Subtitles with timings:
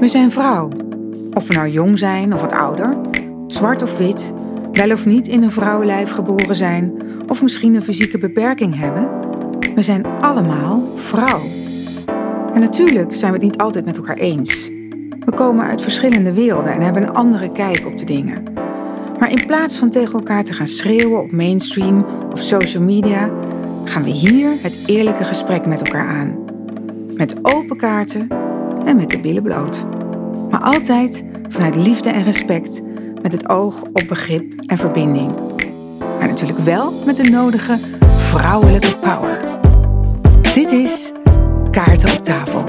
[0.00, 0.68] We zijn vrouw.
[1.34, 2.96] Of we nou jong zijn of wat ouder,
[3.46, 4.32] zwart of wit,
[4.72, 6.92] wel of niet in een vrouwenlijf geboren zijn
[7.26, 9.10] of misschien een fysieke beperking hebben.
[9.74, 11.40] We zijn allemaal vrouw.
[12.54, 14.68] En natuurlijk zijn we het niet altijd met elkaar eens.
[15.24, 18.42] We komen uit verschillende werelden en hebben een andere kijk op de dingen.
[19.18, 23.30] Maar in plaats van tegen elkaar te gaan schreeuwen op mainstream of social media,
[23.84, 26.44] gaan we hier het eerlijke gesprek met elkaar aan.
[27.14, 28.37] Met open kaarten
[28.88, 29.84] en met de billen bloot.
[30.50, 32.82] Maar altijd vanuit liefde en respect,
[33.22, 35.34] met het oog op begrip en verbinding.
[35.98, 37.78] Maar natuurlijk wel met de nodige
[38.16, 39.58] vrouwelijke power.
[40.54, 41.12] Dit is
[41.70, 42.64] Kaarten op tafel.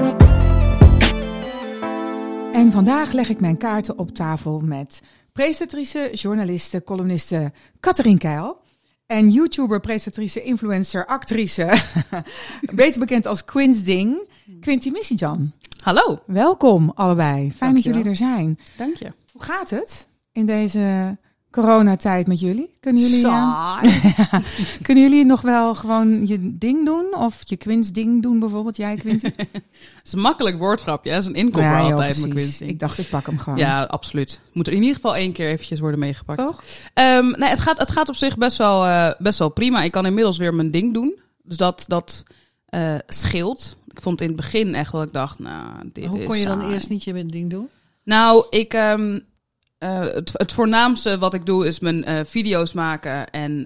[2.52, 5.02] En vandaag leg ik mijn kaarten op tafel met
[5.32, 8.60] presentatrice, journaliste, columniste Katharine Keil.
[9.06, 11.80] En YouTuber, presentatrice, influencer, actrice.
[12.72, 14.28] beter bekend als Quins Ding.
[14.60, 15.52] Quinty Missijan.
[15.80, 16.18] Hallo.
[16.26, 17.52] Welkom allebei.
[17.52, 18.58] Fijn dat jullie er zijn.
[18.76, 19.12] Dank je.
[19.32, 21.16] Hoe gaat het in deze
[21.50, 22.74] coronatijd met jullie?
[22.80, 23.82] Kunnen jullie, uh,
[24.82, 27.14] kunnen jullie nog wel gewoon je ding doen?
[27.16, 28.76] Of je Quins ding doen bijvoorbeeld?
[28.76, 29.30] Jij Quinty?
[29.36, 29.62] Het
[30.04, 31.10] is een makkelijk woordgrapje.
[31.10, 32.28] Dat is een Ja, joh, altijd.
[32.28, 32.64] Quincy.
[32.64, 33.58] Ik dacht, ik pak hem gewoon.
[33.58, 34.40] Ja, absoluut.
[34.52, 36.38] Moet er in ieder geval één keer eventjes worden meegepakt.
[36.38, 36.62] Toch?
[36.94, 39.82] Ehm, nee, het gaat, het gaat op zich best wel, eh, best wel prima.
[39.82, 41.18] Ik kan inmiddels weer mijn ding doen.
[41.42, 42.22] Dus dat, dat
[42.66, 43.76] eh, scheelt.
[44.00, 46.44] Ik vond in het begin echt wel, ik dacht, nou, dit Hoe is kon je
[46.44, 46.72] dan saai.
[46.72, 47.68] eerst niet je ding doen?
[48.04, 49.20] Nou, ik, ehm,
[49.78, 53.62] eh, het, het voornaamste wat ik doe is mijn eh, video's maken en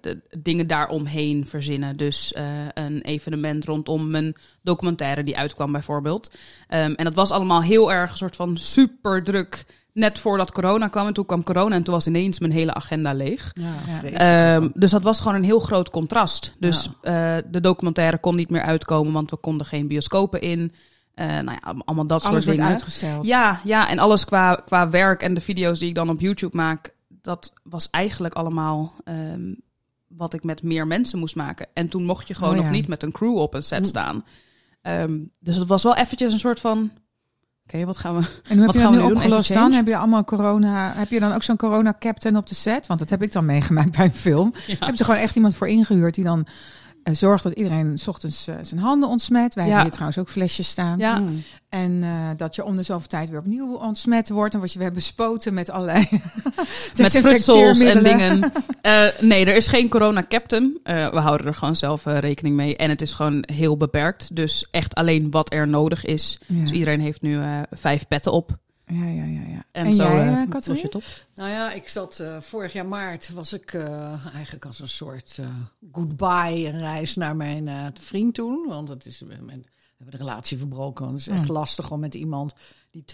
[0.00, 1.96] de dingen daaromheen verzinnen.
[1.96, 2.34] Dus
[2.74, 6.30] een evenement rondom mijn documentaire die uitkwam bijvoorbeeld.
[6.68, 9.64] Ehm, en dat was allemaal heel erg een soort van super druk.
[9.98, 11.06] Net voordat corona kwam.
[11.06, 13.52] En toen kwam corona en toen was ineens mijn hele agenda leeg.
[13.54, 16.54] Ja, Ehm, dus dat was gewoon een heel groot contrast.
[16.58, 20.72] Dus eh, de documentaire kon niet meer uitkomen, want we konden geen bioscopen in.
[21.14, 22.70] Eh, nou ja, allemaal dat Alles soort dingen.
[22.72, 23.26] uitgesteld.
[23.26, 26.56] Ja, ja, en alles qua, qua werk en de video's die ik dan op YouTube
[26.56, 29.54] maak, dat was eigenlijk allemaal ehm,
[30.08, 31.66] wat ik met meer mensen moest maken.
[31.74, 33.84] En toen mocht je gewoon Oh, nog niet met een crew op een set Mm.
[33.84, 34.24] staan.
[34.82, 36.90] Ehm, dus het was wel eventjes een soort van,
[37.74, 38.20] oké, wat gaan we...
[38.48, 39.72] En hoe heb je gaan dat nu opgelost dan?
[39.72, 40.92] Heb je allemaal corona?
[40.96, 42.86] Heb je dan ook zo'n corona captain op de set?
[42.86, 44.52] Want dat heb ik dan meegemaakt bij een film.
[44.66, 44.74] Ja.
[44.78, 46.46] Hebben ze gewoon echt iemand voor ingehuurd die dan
[47.08, 49.54] eh, zorgt dat iedereen 's ochtends eh, zijn handen ontsmet.
[49.54, 49.68] Wij Ja.
[49.68, 50.98] hebben hier trouwens ook flesjes staan.
[50.98, 51.42] Ja, Mm.
[51.68, 54.52] En eh, dat je om de zoveel tijd weer opnieuw ontsmet wordt.
[54.52, 56.08] En word je weer bespoten met allerlei
[56.96, 58.52] met frutsels en dingen.
[58.80, 60.78] Eh, nee, er is geen corona captain.
[60.82, 62.76] Eh, we houden er gewoon zelf rekening mee.
[62.76, 64.36] En het is gewoon heel beperkt.
[64.36, 66.38] Dus echt alleen wat er nodig is.
[66.46, 66.60] Ja.
[66.60, 68.56] Dus iedereen heeft nu eh, vijf petten op.
[68.88, 69.64] ja, ja, ja, ja.
[69.72, 70.76] En, En zo jij, eh, eh, los Katrien?
[70.76, 71.02] je het op.
[71.34, 75.36] Nou ja, ik zat eh, vorig jaar maart was ik eh, eigenlijk als een soort
[75.40, 75.46] eh,
[75.92, 78.64] goodbye een reis naar mijn eh, vriend toen.
[78.68, 81.04] Want het is, mijn, we hebben de relatie verbroken.
[81.06, 81.54] Want het is echt Mm.
[81.54, 82.54] lastig om met iemand
[82.90, 83.04] die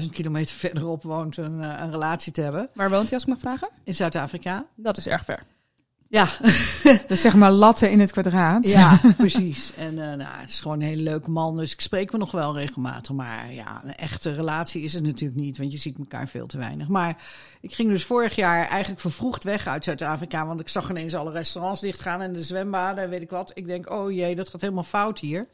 [0.00, 2.68] 12.000 kilometer verderop woont een, eh, een relatie te hebben.
[2.74, 3.68] Waar woont hij als ik mag vragen?
[3.84, 4.66] In Zuid-Afrika.
[4.76, 5.42] Dat is erg ver.
[6.12, 6.28] Ja,
[7.08, 8.66] Dus zeg maar latten in het kwadraat.
[8.66, 9.74] Ja, precies.
[9.74, 12.30] En eh, nou, het is gewoon een hele leuke man, dus ik spreek me nog
[12.30, 13.14] wel regelmatig.
[13.14, 16.58] Maar ja, een echte relatie is het natuurlijk niet, want je ziet elkaar veel te
[16.58, 16.88] weinig.
[16.88, 17.22] Maar
[17.60, 21.30] ik ging dus vorig jaar eigenlijk vervroegd weg uit Zuid-Afrika, want ik zag ineens alle
[21.30, 23.50] restaurants dichtgaan en de zwembaden en weet ik wat.
[23.54, 25.48] Ik denk, oh jee, dat gaat helemaal fout hier.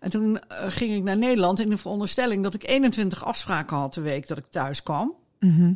[0.00, 3.94] En toen eh, ging ik naar Nederland in de veronderstelling dat ik 21 afspraken had
[3.94, 5.14] de week dat ik thuis kwam.
[5.40, 5.72] Mhm.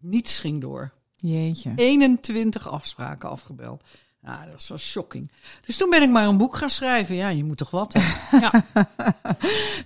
[0.00, 0.92] Niets ging door.
[1.22, 1.72] Jeetje.
[1.76, 3.84] 21 afspraken afgebeld.
[4.22, 5.30] Ja, dat was wel shocking.
[5.66, 7.14] Dus toen ben ik maar een boek gaan schrijven.
[7.14, 7.92] Ja, je moet toch wat.
[7.92, 8.00] hè?
[8.40, 8.64] Ja.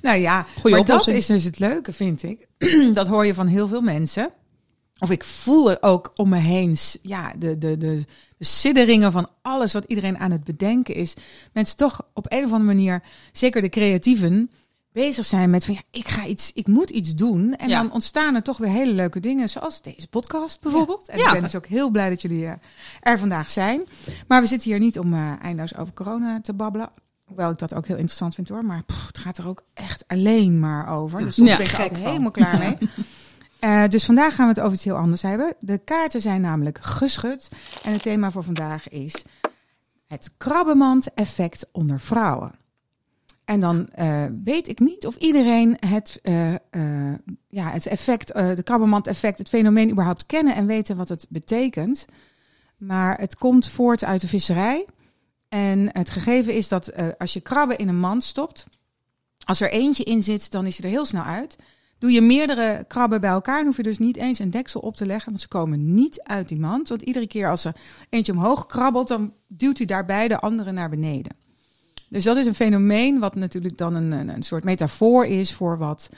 [0.02, 2.46] Nou ja, Goeie maar dat is dus het leuke, vind ik.
[2.94, 4.30] dat hoor je van heel veel mensen.
[4.98, 8.04] Of ik voel er ook om me heen, ja, de, de, de,
[8.36, 11.14] de sidderingen van alles wat iedereen aan het bedenken is.
[11.52, 13.02] Mensen toch op een of andere manier,
[13.32, 14.50] zeker de creatieven,
[15.04, 17.54] bezig zijn met van ja, ik ga iets, ik moet iets doen.
[17.56, 17.82] En Ja.
[17.82, 21.08] dan ontstaan er toch weer hele leuke dingen, zoals deze podcast bijvoorbeeld.
[21.08, 21.26] En Ja.
[21.26, 22.52] ik ben dus ook heel blij dat jullie eh,
[23.00, 23.82] er vandaag zijn.
[24.28, 26.90] Maar we zitten hier niet om eh eindeloos over corona te babbelen.
[27.26, 28.64] Hoewel ik dat ook heel interessant vind hoor.
[28.64, 31.20] Maar pff, het gaat er ook echt alleen maar over.
[31.20, 31.44] Dus Ja.
[31.56, 32.06] ben ik ook Gek van.
[32.06, 32.76] helemaal klaar mee.
[33.60, 35.54] Eh, dus vandaag gaan we het over iets heel anders hebben.
[35.60, 37.48] De kaarten zijn namelijk geschud.
[37.84, 39.24] En het thema voor vandaag is
[40.06, 42.52] het krabbenmand-effect onder vrouwen.
[43.46, 46.54] En dan eh, weet ik niet of iedereen het, eh,
[47.48, 52.06] ja, het effect, de krabbenmand-effect, het fenomeen überhaupt kennen en weten wat het betekent.
[52.76, 54.86] Maar het komt voort uit de visserij.
[55.48, 58.66] En het gegeven is dat als je krabben in een mand stopt,
[59.44, 61.56] als er eentje in zit, dan is hij er heel snel uit.
[61.98, 64.96] Doe je meerdere krabben bij elkaar, dan hoef je dus niet eens een deksel op
[64.96, 66.88] te leggen, want ze komen niet uit die mand.
[66.88, 67.76] Want iedere keer als er
[68.08, 71.45] eentje omhoog krabbelt, dan duwt hij daarbij de andere naar beneden.
[72.08, 76.08] Dus dat is een fenomeen wat natuurlijk dan een, een, soort metafoor is voor wat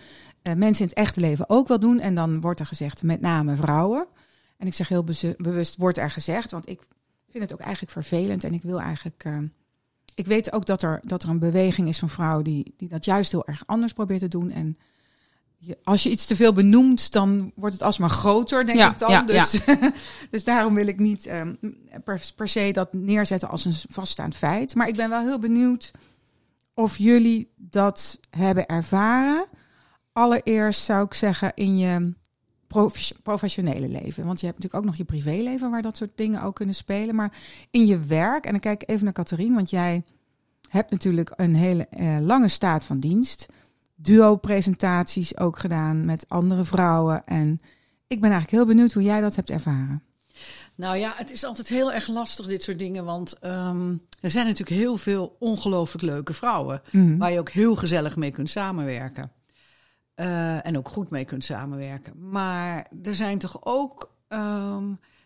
[0.43, 2.01] eh, mensen in het echte leven ook wel doen.
[2.01, 4.07] En dan wordt er gezegd met name vrouwen.
[4.57, 5.05] En ik zeg heel
[5.37, 6.81] bewust wordt er gezegd, want ik
[7.31, 8.45] vind het ook eigenlijk vervelend.
[8.45, 9.25] En ik wil eigenlijk.
[9.25, 9.39] eh,
[10.15, 13.05] ik weet ook dat er, dat er een beweging is van vrouwen die, die dat
[13.05, 14.51] juist heel erg anders probeert te doen.
[14.51, 14.79] En
[15.85, 19.11] als je iets te veel benoemt, dan wordt het alsmaar groter, denk Ja, ik dan.
[19.11, 19.61] ja, dus,
[20.31, 21.55] dus daarom wil ik niet ehm,
[22.05, 24.75] per, per se dat neerzetten als een vaststaand feit.
[24.75, 25.91] Maar ik ben wel heel benieuwd
[26.75, 29.47] of jullie dat hebben ervaren.
[30.13, 32.15] Allereerst zou ik zeggen in je
[32.67, 34.27] prof- professionele leven.
[34.27, 37.15] Want je hebt natuurlijk ook nog je privéleven waar dat soort dingen ook kunnen spelen.
[37.15, 37.33] Maar
[37.71, 40.05] in je werk, en dan kijk ik even naar Catherine, want jij
[40.69, 43.47] hebt natuurlijk een hele eh, lange staat van dienst.
[44.01, 47.27] Duo-presentaties ook gedaan met andere vrouwen.
[47.27, 47.61] En
[48.07, 50.03] ik ben eigenlijk heel benieuwd hoe jij dat hebt ervaren.
[50.75, 53.05] Nou ja, het is altijd heel erg lastig, dit soort dingen.
[53.05, 56.83] Want ehm, er zijn natuurlijk heel veel ongelooflijk leuke vrouwen.
[56.91, 57.17] Mhm.
[57.17, 59.33] Waar je ook heel gezellig mee kunt samenwerken.
[60.15, 62.31] Eh, en ook goed mee kunt samenwerken.
[62.31, 64.17] Maar er zijn toch ook.
[64.29, 64.85] ehm,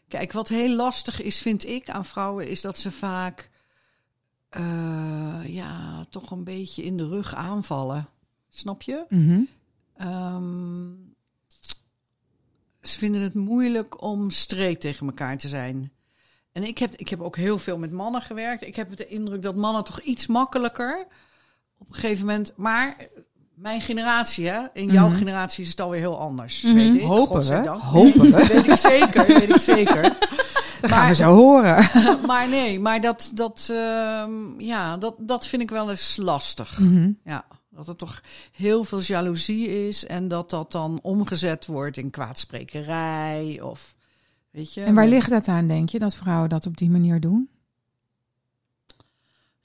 [0.08, 3.50] kijk, wat heel lastig is, vind ik, aan vrouwen, is dat ze vaak.
[4.48, 8.08] eh, ja, toch een beetje in de rug aanvallen.
[8.54, 9.04] Snap je?
[9.08, 9.40] Mhm.
[9.96, 10.90] Ehm,
[12.82, 15.93] ze vinden het moeilijk om streed tegen elkaar te zijn.
[16.52, 18.62] En ik heb, ik heb ook heel veel met mannen gewerkt.
[18.66, 21.06] Ik heb de indruk dat mannen toch iets makkelijker
[21.78, 22.52] op een gegeven moment.
[22.56, 22.96] Maar
[23.54, 25.16] mijn generatie, hè, in jouw Mhm.
[25.16, 26.62] generatie is het alweer heel anders.
[26.62, 26.75] Mhm.
[26.75, 27.69] Weet ik, Hopen we.
[27.69, 28.46] Hopen we.
[28.52, 30.02] weet ik zeker, weet ik zeker.
[30.81, 31.88] Dat gaan we zo horen.
[32.26, 36.78] maar nee, maar dat, dat, ehm, ja, dat, dat vind ik wel eens lastig.
[37.25, 38.22] Ja, dat er toch
[38.52, 43.96] heel veel jaloezie is en dat dat dan omgezet wordt in kwaadsprekerij of
[44.50, 44.80] weet je.
[44.80, 47.50] En waar met- ligt dat aan, denk je, dat vrouwen dat op die manier doen?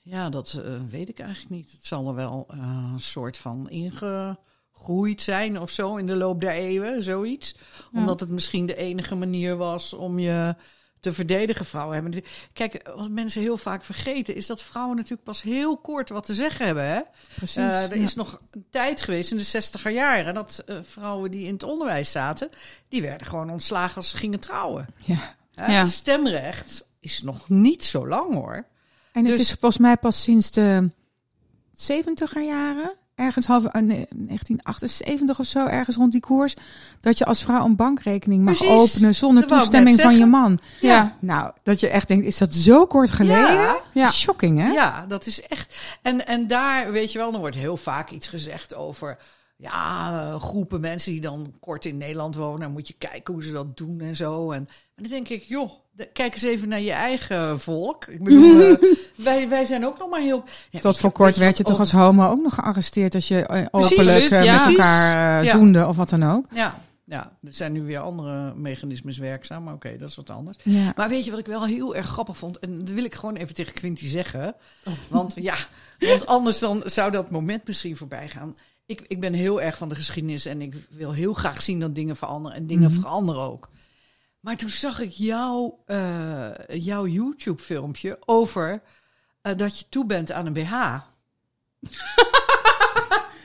[0.02, 1.72] Ja, dat eh, weet ik eigenlijk niet.
[1.72, 6.42] Het zal er wel eh, een soort van ingegroeid zijn of zo in de loop
[6.42, 7.56] der eeuwen, zoiets.
[7.92, 8.00] Ja.
[8.00, 10.56] Omdat het misschien de enige manier was om je
[11.00, 11.66] te verdedigen.
[11.66, 12.24] Vrouwen hebben.
[12.54, 16.34] Kijk, wat mensen heel vaak vergeten is dat vrouwen natuurlijk pas heel kort wat te
[16.34, 16.86] zeggen hebben.
[16.86, 17.02] Hè?
[17.36, 17.56] Precies.
[17.56, 18.04] Eh, er ja.
[18.04, 21.64] is nog een tijd geweest in de zestiger jaren dat eh, vrouwen die in het
[21.64, 22.50] onderwijs zaten,
[22.90, 24.88] die werden gewoon ontslagen als ze gingen trouwen.
[25.56, 25.86] Ja.
[25.86, 28.66] Stemrecht is nog niet zo lang hoor.
[29.12, 30.90] En het Dus- is volgens mij pas sinds de
[31.74, 36.54] 70er jaren, ergens half eh, nee, 1978 of zo, ergens rond die koers,
[37.02, 38.74] dat je als vrouw een bankrekening mag Precies.
[38.74, 40.60] openen zonder toestemming van je man.
[40.82, 41.16] Ja.
[41.20, 43.54] Nou, dat je echt denkt, is dat zo kort geleden?
[43.54, 44.12] Ja, Ja.
[44.12, 44.68] Shocking, hè?
[44.68, 45.76] Ja, dat is echt.
[46.02, 49.18] En, en daar, weet je wel, er wordt heel vaak iets gezegd over.
[49.58, 52.60] Ja, eh, groepen mensen die dan kort in Nederland wonen.
[52.60, 54.52] Dan moet je kijken hoe ze dat doen en zo.
[54.52, 55.72] En, en dan denk ik, joh,
[56.14, 58.06] kijk eens even naar je eigen volk.
[58.06, 58.82] Ik bedoel, eh,
[59.16, 60.44] wij, wij zijn ook nog maar heel.
[60.70, 63.66] Ja, Tot voor kort werd je toch als homo ook nog gearresteerd als je eh,
[63.72, 64.54] openlijk ja.
[64.54, 65.52] met elkaar Ja.
[65.52, 66.46] zoende of wat dan ook.
[66.52, 69.64] Ja, ja, er zijn nu weer andere mechanismes werkzaam.
[69.64, 70.58] Maar oké, dat is wat anders.
[70.96, 72.60] Maar weet je wat ik wel heel erg grappig vond?
[72.60, 74.56] En dat wil ik gewoon even tegen Quinty zeggen.
[75.08, 75.56] Want ja,
[76.00, 78.56] want anders dan zou dat moment misschien voorbij gaan.
[78.88, 81.96] Ik, ik ben heel erg van de geschiedenis en ik wil heel graag zien dat
[81.96, 82.58] dingen veranderen.
[82.58, 83.00] En dingen Mhm.
[83.00, 83.70] veranderen ook.
[84.40, 88.82] Maar toen zag ik jouw, eh, jouw YouTube-filmpje over
[89.42, 90.72] eh, dat je toe bent aan een BH.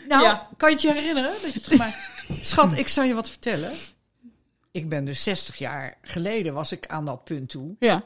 [0.09, 0.49] nou, Ja.
[0.56, 1.31] kan je het je herinneren?
[1.43, 2.11] Dat je het maar...
[2.41, 3.73] Schat, ik zal je wat vertellen.
[4.70, 7.77] Ik ben dus 60 jaar geleden was ik aan dat punt toe.
[7.79, 8.05] Ja.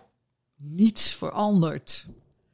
[0.56, 2.06] Niets veranderd.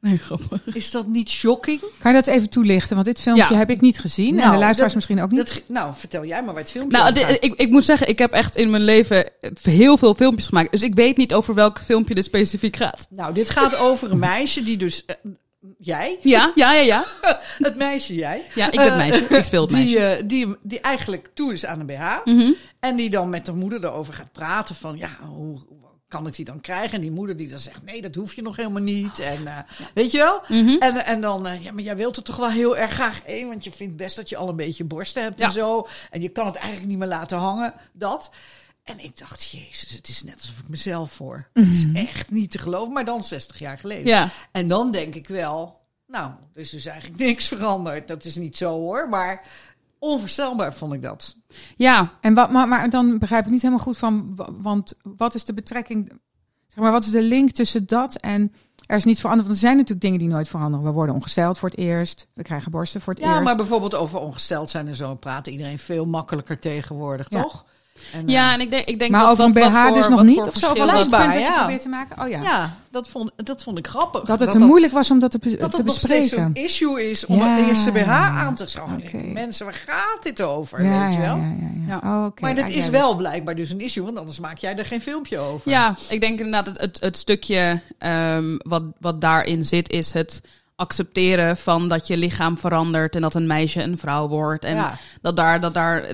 [0.03, 0.61] Nee, grappig.
[0.75, 1.79] Is dat niet shocking?
[1.99, 2.93] Kan je dat even toelichten?
[2.95, 3.57] Want dit filmpje Ja.
[3.57, 4.29] heb ik niet gezien.
[4.29, 5.47] en Nou, de luisteraars dat- misschien ook niet.
[5.47, 8.31] Dat, nou, vertel jij maar waar het filmpje Nou, ik, ik moet zeggen, ik heb
[8.31, 9.29] echt in mijn leven
[9.61, 10.71] heel veel filmpjes gemaakt.
[10.71, 13.07] Dus ik weet niet over welk filmpje er specifiek gaat.
[13.09, 15.05] Nou, dit gaat over een meisje die dus...
[15.05, 15.15] eh,
[15.77, 16.17] jij?
[16.21, 17.05] Ja, ja, ja, ja.
[17.57, 18.41] Het meisje jij.
[18.55, 19.25] Ja, ik ben Eh, meisje.
[19.37, 19.87] Ik speel het meisje.
[19.87, 22.15] Die, eh, die, die eigenlijk toe is aan een BH.
[22.25, 22.51] Mhm.
[22.79, 24.97] En die dan met de moeder erover gaat praten van...
[24.97, 25.57] Ja, hoe
[26.13, 26.95] kan ik die dan krijgen?
[26.95, 27.83] En die moeder die dan zegt...
[27.83, 29.19] Nee, dat hoef je nog helemaal niet.
[29.19, 29.57] En eh,
[29.93, 30.41] weet je wel?
[30.47, 30.77] Mhm.
[30.81, 33.47] En, en dan, eh, ja, maar jij wilt er toch wel heel erg graag één,
[33.47, 35.45] want je vindt best dat je al een beetje borsten hebt Ja.
[35.45, 35.87] en zo.
[36.11, 38.31] En je kan het eigenlijk niet meer laten hangen, dat.
[38.83, 41.47] En ik dacht, jezus, het is net alsof ik mezelf voor.
[41.53, 44.05] Het is echt niet te geloven, maar dan 60 jaar geleden.
[44.07, 44.29] Ja.
[44.51, 48.07] En dan denk ik wel, nou, er is dus eigenlijk niks veranderd.
[48.07, 49.43] Dat is niet zo hoor, maar
[49.99, 51.35] onvoorstelbaar vond ik dat.
[51.75, 52.11] Ja.
[52.21, 55.45] En wat, maar, maar dan begrijp ik niet helemaal goed van, wa- want wat is
[55.45, 56.07] de betrekking,
[56.67, 58.53] zeg maar, wat is de link tussen dat en
[58.85, 59.47] er is niet veranderd?
[59.47, 60.85] Want er zijn natuurlijk dingen die nooit veranderen.
[60.85, 63.43] We worden ongesteld voor het eerst, we krijgen borsten voor het Ja, eerst.
[63.43, 67.41] maar bijvoorbeeld over ongesteld zijn en zo praat iedereen veel makkelijker tegenwoordig, Ja.
[67.41, 67.65] toch?
[68.13, 69.83] En, Ja, eh, en ik denk, ik denk Maar wat, over een wat- wat BH
[69.85, 70.49] voor- dus nog niet of zo?
[70.51, 71.59] verschil Wat was het dat- punt Blijkbaar, ja.
[71.63, 72.21] probeert te maken?
[72.23, 72.41] Oh ja.
[72.41, 74.23] ja, dat, vond, dat vond ik grappig.
[74.23, 76.51] Dat het te dat, moeilijk was om dat te, dat te het nog steeds bespreken.
[76.55, 77.55] zo'n issue is om Ja.
[77.55, 79.31] de eerste BH aan te schaffen.
[79.33, 80.83] Mensen, waar gaat dit over?
[80.83, 81.35] ja, weet je wel?
[81.35, 82.17] ja, ja, ja, ja.
[82.19, 82.41] Oh, oké.
[82.41, 83.17] Maar dat I is wel it.
[83.17, 85.71] blijkbaar dus een issue, want anders maak jij er geen filmpje over.
[85.71, 90.41] Ja, ik denk inderdaad het, het, het stukje ehm, wat, wat daarin zit, is het
[90.75, 94.63] accepteren van dat je lichaam verandert en dat een meisje een vrouw wordt.
[94.63, 94.97] En Ja.
[95.21, 96.05] dat daar, dat daar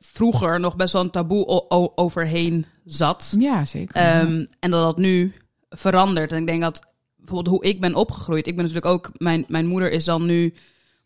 [0.00, 3.34] vroeger nog best wel een taboe overheen zat.
[3.38, 3.96] Ja, zeker.
[3.96, 5.34] Ehm, en dat dat nu
[5.70, 6.32] verandert.
[6.32, 6.82] En ik denk dat
[7.16, 8.46] bijvoorbeeld hoe ik ben opgegroeid.
[8.46, 10.42] Ik ben natuurlijk ook, mijn, mijn moeder is dan nu,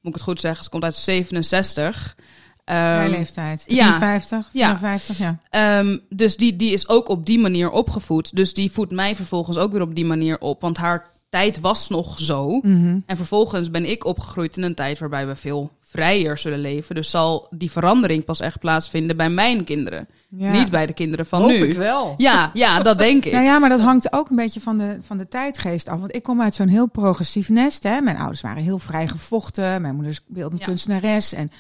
[0.00, 2.16] moet ik het goed zeggen, ze komt uit 67.
[2.64, 3.64] Mijn Ehm, leeftijd.
[3.66, 3.98] ja.
[3.98, 4.78] 53, Ja.
[4.78, 5.38] 54, ja.
[5.50, 8.36] Ehm, dus die, die is ook op die manier opgevoed.
[8.36, 10.60] Dus die voedt mij vervolgens ook weer op die manier op.
[10.60, 12.58] Want haar tijd was nog zo.
[12.62, 12.98] Mhm.
[13.06, 16.94] En vervolgens ben ik opgegroeid in een tijd waarbij we veel vrijer zullen leven.
[16.94, 20.08] Dus zal die verandering pas echt plaatsvinden bij mijn kinderen.
[20.28, 20.50] Ja.
[20.52, 21.68] Niet bij de kinderen van Hoop nu.
[21.68, 22.14] ik wel.
[22.16, 23.32] Ja, ja, dat denk ik.
[23.32, 26.00] Nou ja, maar dat hangt ook een beetje van de, van de tijdgeest af.
[26.00, 27.82] Want ik kom uit zo'n heel progressief nest.
[27.82, 28.00] Hè.
[28.00, 29.82] Mijn ouders waren heel vrij gevochten.
[29.82, 30.66] Mijn moeder is beeldend Ja.
[30.66, 31.32] kunstenares.
[31.32, 31.50] En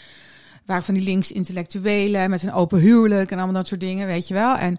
[0.66, 4.34] waren van die links-intellectuelen met een open huwelijk en allemaal dat soort dingen, weet je
[4.34, 4.56] wel.
[4.56, 4.78] En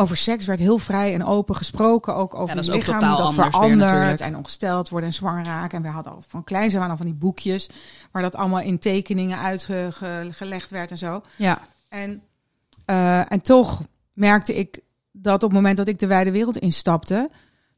[0.00, 2.14] over seks werd heel vrij en open gesproken.
[2.14, 4.20] Ook over Ja, dat lichaam, dat anders weer verandert.
[4.20, 5.76] En ongesteld worden en zwanger raken.
[5.76, 7.70] En we hadden al van kleins af aan al van die boekjes.
[8.10, 11.22] Waar dat allemaal in tekeningen uitgelegd werd en zo.
[11.36, 11.60] Ja.
[11.88, 12.22] En,
[12.84, 14.80] eh, en toch merkte ik
[15.12, 17.30] dat op het moment dat ik de wijde wereld instapte,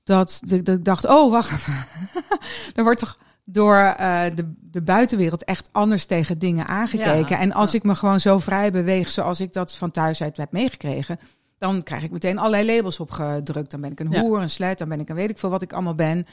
[0.04, 1.86] dat, de- dat ik dacht, oh, wacht even.
[2.74, 7.36] er wordt toch door eh, de, de buitenwereld echt anders tegen dingen aangekeken.
[7.36, 7.78] Ja, en als ja.
[7.78, 11.18] ik me gewoon zo vrij beweeg zoals ik dat van thuis uit heb meegekregen,
[11.62, 13.70] dan krijg ik meteen allerlei labels opgedrukt.
[13.70, 14.20] Dan ben ik een Ja.
[14.20, 16.26] hoer, een slet, dan ben ik een weet ik veel wat ik allemaal ben.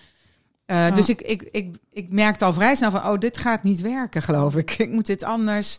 [0.66, 0.92] Eh, Ja.
[0.92, 4.22] Dus ik, ik, ik, ik merkte al vrij snel van, oh, dit gaat niet werken,
[4.22, 4.72] geloof ik.
[4.86, 5.78] Ik moet dit anders.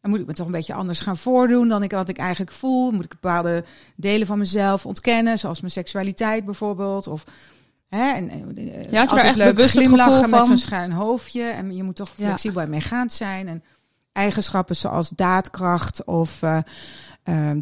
[0.00, 2.52] Dan moet ik me toch een beetje anders gaan voordoen dan ik wat ik eigenlijk
[2.52, 2.90] voel.
[2.90, 3.64] Moet ik bepaalde
[3.96, 7.06] delen van mezelf ontkennen, zoals mijn seksualiteit bijvoorbeeld.
[7.06, 7.24] Of
[7.88, 11.42] hè, en, en, eh, je daar altijd echt leuk glimlachen met zo'n schuin hoofdje.
[11.42, 12.24] En je moet toch Ja.
[12.26, 13.48] flexibel en meegaand zijn.
[13.48, 13.62] En
[14.12, 16.58] eigenschappen zoals daadkracht of eh,
[17.22, 17.60] ehm,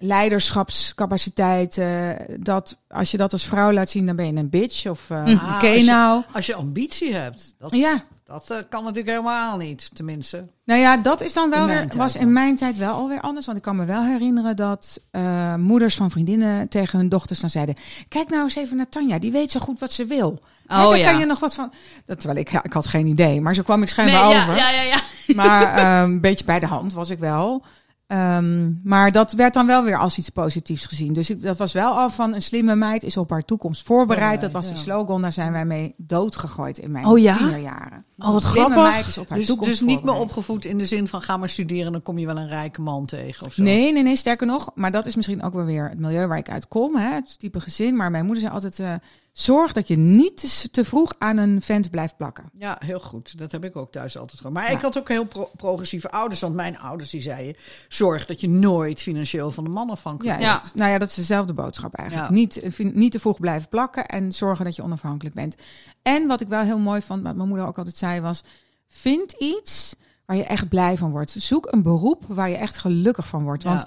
[0.00, 1.78] leiderschapscapaciteit.
[1.78, 4.86] eh, dat als je dat als vrouw laat zien, dan ben je een bitch.
[4.86, 5.28] Of eh Hm.
[5.36, 6.22] Ah, oké als je- nou.
[6.32, 10.44] Als je ambitie hebt, dat, Ja, dat eh, kan natuurlijk helemaal niet, tenminste.
[10.64, 13.46] Nou ja, dat is dan wel weer, was in mijn tijd wel alweer anders.
[13.46, 17.50] Want ik kan me wel herinneren dat eh, moeders van vriendinnen tegen hun dochters dan
[17.50, 17.74] zeiden:
[18.08, 20.40] Kijk nou eens even naar Tanja, die weet zo goed wat ze wil.
[20.66, 21.10] Hè, Oh daar ja.
[21.10, 21.72] kan je nog wat van.
[22.04, 24.40] Dat, terwijl ik, ja, ik had geen idee, maar zo kwam ik Nee, schijnbaar ja,
[24.42, 24.56] over.
[24.56, 24.98] ja, ja, ja.
[25.34, 27.62] Maar ehm, een beetje bij de hand was ik wel.
[28.10, 31.12] Ehm, maar dat werd dan wel weer als iets positiefs gezien.
[31.12, 34.40] Dus ik, dat was wel al van een slimme meid is op haar toekomst voorbereid.
[34.40, 34.80] Dat was die Ja.
[34.82, 37.36] slogan, daar zijn wij mee doodgegooid in mijn Oh ja?
[37.36, 38.04] tienerjaren.
[38.18, 38.92] Oh, wat slimme grappig.
[38.92, 41.36] meid is op haar Dus, toekomst dus niet meer opgevoed in de zin van ga
[41.36, 43.62] maar studeren, dan kom je wel een rijke man tegen of zo.
[43.62, 44.70] Nee, nee, nee, sterker nog.
[44.74, 46.96] Maar dat is misschien ook wel weer het milieu waar ik uit kom.
[46.96, 47.96] Hè, het type gezin.
[47.96, 48.94] Maar mijn moeder zei altijd, eh,
[49.32, 52.50] zorg dat je niet te, vroeg aan een vent blijft plakken.
[52.52, 53.38] Ja, heel goed.
[53.38, 54.52] Dat heb ik ook thuis altijd gedaan.
[54.52, 54.76] Maar Ja.
[54.76, 56.40] ik had ook heel pro- progressieve ouders.
[56.40, 57.56] Want mijn ouders die zeiden...
[57.88, 60.64] zorg dat je nooit financieel van de man afhankelijk Ja, wordt.
[60.66, 60.70] Ja.
[60.74, 62.28] Nou ja, dat is dezelfde boodschap eigenlijk.
[62.28, 62.34] Ja.
[62.34, 65.56] Niet, eh, niet te vroeg blijven plakken en zorgen dat je onafhankelijk bent.
[66.02, 68.42] En wat ik wel heel mooi vond, wat mijn moeder ook altijd zei, was:
[68.88, 69.94] vind iets
[70.26, 71.30] waar je echt blij van wordt.
[71.30, 73.62] Zoek een beroep waar je echt gelukkig van wordt.
[73.62, 73.86] Want.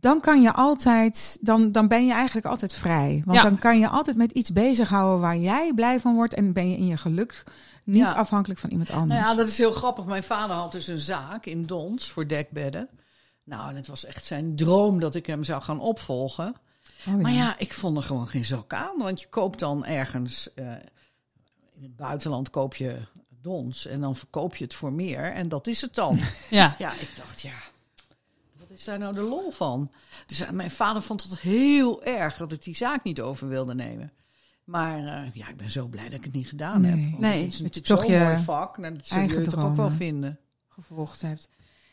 [0.00, 3.22] Dan kan je altijd, dan, dan ben je eigenlijk altijd vrij.
[3.24, 3.42] Want Ja.
[3.42, 6.34] dan kan je altijd met iets bezighouden waar jij blij van wordt.
[6.34, 7.44] En ben je in je geluk
[7.84, 8.12] niet Ja.
[8.12, 9.20] afhankelijk van iemand anders.
[9.20, 10.04] Nou ja, dat is heel grappig.
[10.04, 12.88] Mijn vader had dus een zaak in Dons voor dekbedden.
[13.44, 16.54] Nou, en het was echt zijn droom dat ik hem zou gaan opvolgen.
[17.08, 18.98] Oh Maar ja, ik vond er gewoon geen zak aan.
[18.98, 20.66] Want je koopt dan ergens eh,
[21.76, 22.96] in het buitenland koop je
[23.42, 25.32] Dons en dan verkoop je het voor meer.
[25.32, 26.18] En dat is het dan.
[26.50, 26.74] Ja.
[26.78, 27.52] Ja, ik dacht, ja,
[28.74, 29.90] is daar nou de lol van?
[30.26, 33.74] Dus eh, mijn vader vond het heel erg dat ik die zaak niet over wilde
[33.74, 34.12] nemen.
[34.64, 36.90] Maar eh, ja, ik ben zo blij dat ik het niet gedaan Nee.
[36.90, 37.00] heb.
[37.10, 37.42] Want Nee.
[37.44, 38.78] het is natuurlijk toch je mooi vak.
[38.78, 40.38] Nou, dat zul je toch ook wel vinden.
[40.68, 41.48] gevolgd hebt.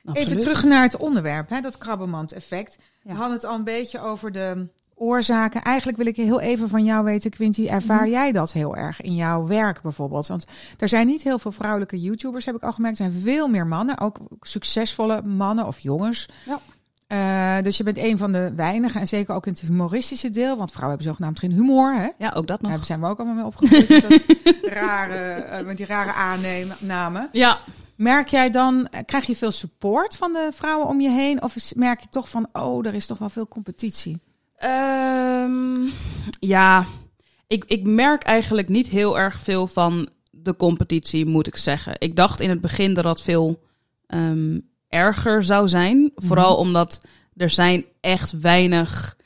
[0.05, 0.27] Absoluut.
[0.27, 2.77] Even terug naar het onderwerp, hè, dat krabbenmand-effect.
[3.03, 3.11] Ja.
[3.11, 4.67] We hadden het al een beetje over de
[5.01, 5.61] oorzaken.
[5.61, 7.67] Eigenlijk wil ik heel even van jou weten, Quinty.
[7.67, 8.11] Ervaar Mhm.
[8.11, 10.27] jij dat heel erg in jouw werk bijvoorbeeld?
[10.27, 10.45] Want
[10.77, 12.99] er zijn niet heel veel vrouwelijke YouTubers, heb ik al gemerkt.
[12.99, 16.29] Er zijn veel meer mannen, ook succesvolle mannen of jongens.
[16.45, 16.59] Ja.
[17.07, 19.01] Eh, dus je bent een van de weinigen.
[19.01, 20.57] En zeker ook in het humoristische deel.
[20.57, 21.95] Want vrouwen hebben zogenaamd geen humor.
[21.95, 22.07] Hè?
[22.17, 22.71] Ja, ook dat nog.
[22.71, 23.89] Daar zijn we ook allemaal mee opgegroeid.
[23.89, 27.29] met, rare, eh, met die rare aannamen.
[27.31, 27.57] Ja.
[27.95, 31.43] Merk jij dan, eh, krijg je veel support van de vrouwen om je heen?
[31.43, 34.19] Of merk je toch van, oh, er is toch wel veel competitie?
[34.61, 35.89] Ehm,
[36.39, 36.85] ja,
[37.47, 41.95] ik, ik merk eigenlijk niet heel erg veel van de competitie, moet ik zeggen.
[41.97, 43.63] Ik dacht in het begin dat dat veel
[44.07, 46.11] ehm, erger zou zijn.
[46.15, 47.01] Vooral omdat
[47.35, 49.17] er zijn echt weinig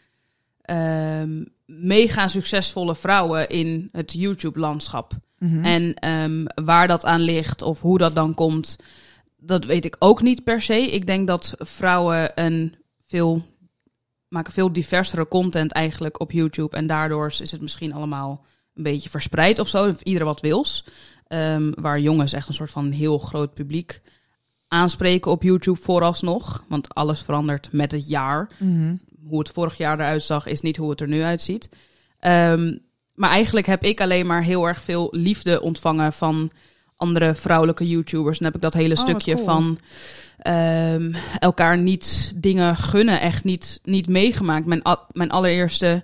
[0.62, 5.14] ehm, mega succesvolle vrouwen in het YouTube-landschap.
[5.40, 5.64] Mhm.
[5.64, 8.78] En waar dat aan ligt of hoe dat dan komt,
[9.38, 10.82] dat weet ik ook niet per se.
[10.82, 12.76] Ik denk dat vrouwen een
[13.06, 13.44] veel
[14.28, 19.10] maken veel diversere content eigenlijk op YouTube en daardoor is het misschien allemaal een beetje
[19.10, 20.86] verspreid of zo, ieder wat wils.
[21.28, 24.02] Ehm, waar jongens echt een soort van heel groot publiek
[24.68, 28.96] aanspreken op YouTube vooralsnog, want alles verandert met het jaar Mhm.
[29.28, 31.70] hoe het vorig jaar eruit zag, is niet hoe het er nu uitziet.
[32.20, 32.78] Ehm,
[33.14, 36.52] maar eigenlijk heb ik alleen maar heel erg veel liefde ontvangen van
[36.96, 38.38] andere vrouwelijke YouTubers.
[38.38, 39.46] Dan heb ik dat hele Oh, stukje cool.
[39.46, 39.78] van
[40.46, 44.66] ehm, elkaar niet dingen gunnen, echt niet, niet meegemaakt.
[44.66, 46.04] Mijn, mijn allereerste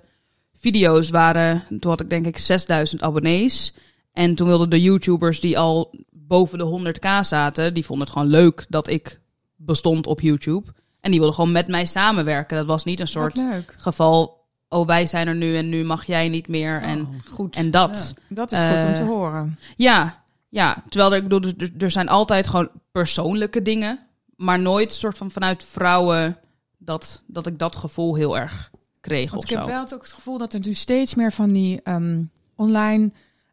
[0.56, 3.74] video's waren, toen had ik denk ik 6000 abonnees.
[4.14, 8.32] En toen wilden de YouTubers die al boven de 100k zaten, die vonden het gewoon
[8.32, 9.20] leuk dat ik
[9.56, 10.74] bestond op YouTube.
[11.02, 12.58] En die wilden gewoon met mij samenwerken.
[12.58, 13.44] Dat was niet een soort
[13.78, 16.82] geval, oh wij zijn er nu en nu mag jij niet meer.
[16.82, 17.56] En, Oh, goed.
[17.56, 18.14] en dat.
[18.30, 19.60] Dat is goed om Eh, te horen.
[19.78, 20.84] Ja, ja.
[20.90, 24.00] Terwijl er, ik bedoel, er, er zijn altijd gewoon persoonlijke dingen,
[24.42, 26.38] maar nooit soort van vanuit vrouwen
[26.78, 28.72] dat, dat ik dat gevoel heel erg
[29.02, 31.32] kreeg Want of ik heb wel het ook het gevoel dat er nu steeds meer
[31.32, 32.24] van die ehm,
[32.56, 33.12] online,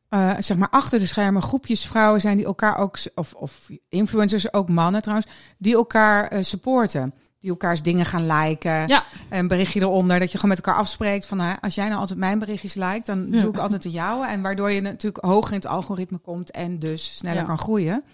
[0.09, 4.53] eh, zeg maar achter de schermen, groepjes vrouwen zijn die elkaar ook, of, of influencers,
[4.53, 5.29] ook mannen trouwens,
[5.59, 7.15] die elkaar eh, supporten.
[7.41, 8.89] Die elkaars dingen gaan liken.
[8.89, 9.05] Ja.
[9.31, 12.19] Een berichtje eronder, dat je gewoon met elkaar afspreekt van, nou, als jij nou altijd
[12.19, 13.41] mijn berichtjes liked, dan Ja.
[13.41, 14.27] doe ik altijd de jouwe.
[14.27, 17.45] En waardoor je natuurlijk hoger in het algoritme komt en dus sneller Ja.
[17.45, 18.05] kan groeien.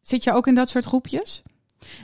[0.00, 1.42] Zit je ook in dat soort groepjes?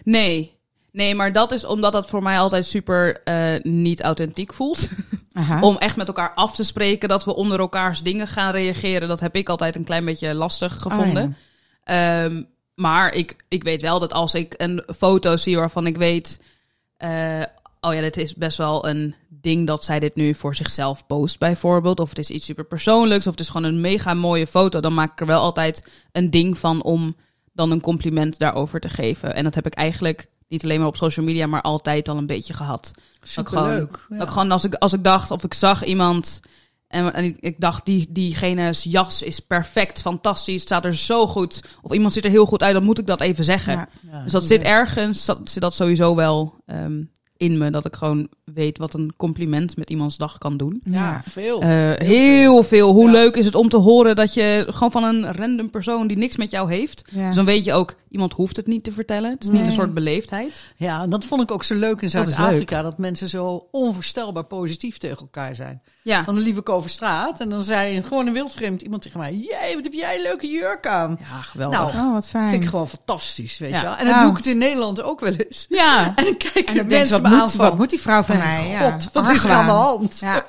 [0.04, 0.58] Nee.
[0.92, 4.88] Nee, maar dat is omdat dat voor mij altijd super eh, niet authentiek voelt.
[5.32, 5.60] Aha.
[5.60, 9.08] Om echt met elkaar af te spreken dat we onder elkaars dingen gaan reageren.
[9.08, 11.25] Dat heb ik altijd een klein beetje lastig gevonden.
[11.25, 11.34] Oh,
[11.84, 12.25] ja.
[12.25, 12.42] Ehm,
[12.75, 16.40] maar ik, ik weet wel dat als ik een foto zie waarvan ik weet...
[16.96, 17.42] eh,
[17.80, 21.38] oh ja, dit is best wel een ding dat zij dit nu voor zichzelf post
[21.38, 22.00] bijvoorbeeld.
[22.00, 24.80] Of het is iets super persoonlijks of het is gewoon een mega mooie foto.
[24.80, 27.16] Dan maak ik er wel altijd een ding van om
[27.61, 29.35] dan een compliment daarover te geven.
[29.35, 32.26] En dat heb ik eigenlijk niet alleen maar op social media, maar altijd al een
[32.26, 32.90] beetje gehad.
[33.23, 34.07] Superleuk.
[34.09, 34.21] Ja.
[34.21, 36.41] Ook gewoon als ik, als ik dacht of ik zag iemand
[36.91, 41.63] en, en ik, ik dacht die, diegene's jas is perfect, fantastisch, staat er zo goed.
[41.82, 43.73] Of iemand ziet er heel goed uit, dan moet ik dat even zeggen.
[43.73, 43.89] Ja.
[44.11, 47.02] Ja, Dus dat zit ergens, dat, zit dat sowieso wel ehm,
[47.41, 50.81] in me, dat ik gewoon weet wat een compliment met iemands dag kan doen.
[50.85, 51.61] Ja, veel.
[51.61, 52.93] Eh, heel veel.
[52.93, 53.13] Hoe Ja.
[53.13, 56.37] leuk is het om te horen dat je gewoon van een random persoon die niks
[56.37, 57.05] met jou heeft.
[57.11, 57.26] Ja.
[57.26, 59.30] Dus dan weet je ook, iemand hoeft het niet te vertellen.
[59.30, 60.62] Het is niet een soort beleefdheid.
[60.76, 62.82] Ja, en dat vond ik ook zo leuk in Zuid-Afrika.
[62.82, 65.82] Dat, mensen zo onvoorstelbaar positief tegen elkaar zijn.
[66.02, 66.23] Ja.
[66.23, 69.34] Dan liep ik over straat en dan zei een- gewoon een wildvreemd iemand tegen mij...
[69.34, 71.18] Jee, wat heb jij een leuke jurk aan?
[71.20, 71.78] Ja, geweldig.
[71.94, 72.50] Nou, Oh, wat fijn.
[72.50, 73.76] vind ik gewoon fantastisch, weet Ja.
[73.76, 73.96] je wel.
[73.96, 74.23] En dan Nou.
[74.23, 75.66] doe ik het in Nederland ook wel eens.
[75.68, 76.06] ja.
[76.16, 77.68] En dan kijken En dan mensen wat me aan moet, van...
[77.68, 78.46] wat moet die vrouw van mij?
[78.58, 80.18] "Mijn Ja, God, wat is er aan de hand?
[80.18, 80.44] Ja.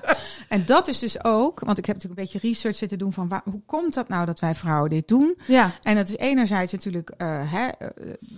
[0.49, 3.27] En dat is dus ook, want ik heb natuurlijk een beetje research zitten doen van
[3.27, 5.37] waar, hoe komt dat nou dat wij vrouwen dit doen?
[5.47, 5.71] ja.
[5.81, 7.87] En dat is enerzijds natuurlijk, eh, hè, eh,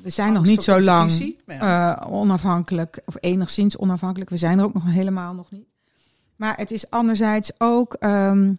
[0.04, 1.34] we zijn nog niet zo lang.
[1.46, 1.98] Ja.
[2.02, 4.30] eh, onafhankelijk, of enigszins onafhankelijk.
[4.30, 5.68] We zijn er ook nog helemaal nog niet.
[6.36, 8.54] Maar het is anderzijds ook, ehm,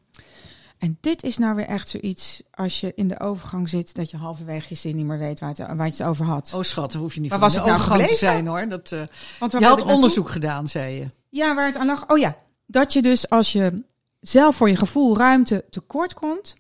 [0.79, 4.17] en dit is nou weer echt zoiets, als je in de overgang zit, dat je
[4.17, 6.53] halverwege je zin niet meer weet waar, het, waar je het over had.
[6.57, 8.29] Oh schat, daar hoef je niet Waar van was de nou overgang te gebleven?
[8.29, 8.69] zijn hoor.
[8.69, 9.01] Dat, eh,
[9.39, 11.07] Want je had onderzoek gedaan, zei je.
[11.29, 12.11] Ja, waar het aan lag.
[12.11, 12.37] Oh ja,
[12.67, 13.85] dat je dus als je
[14.21, 16.55] zelf voor je gevoel ruimte tekort komt,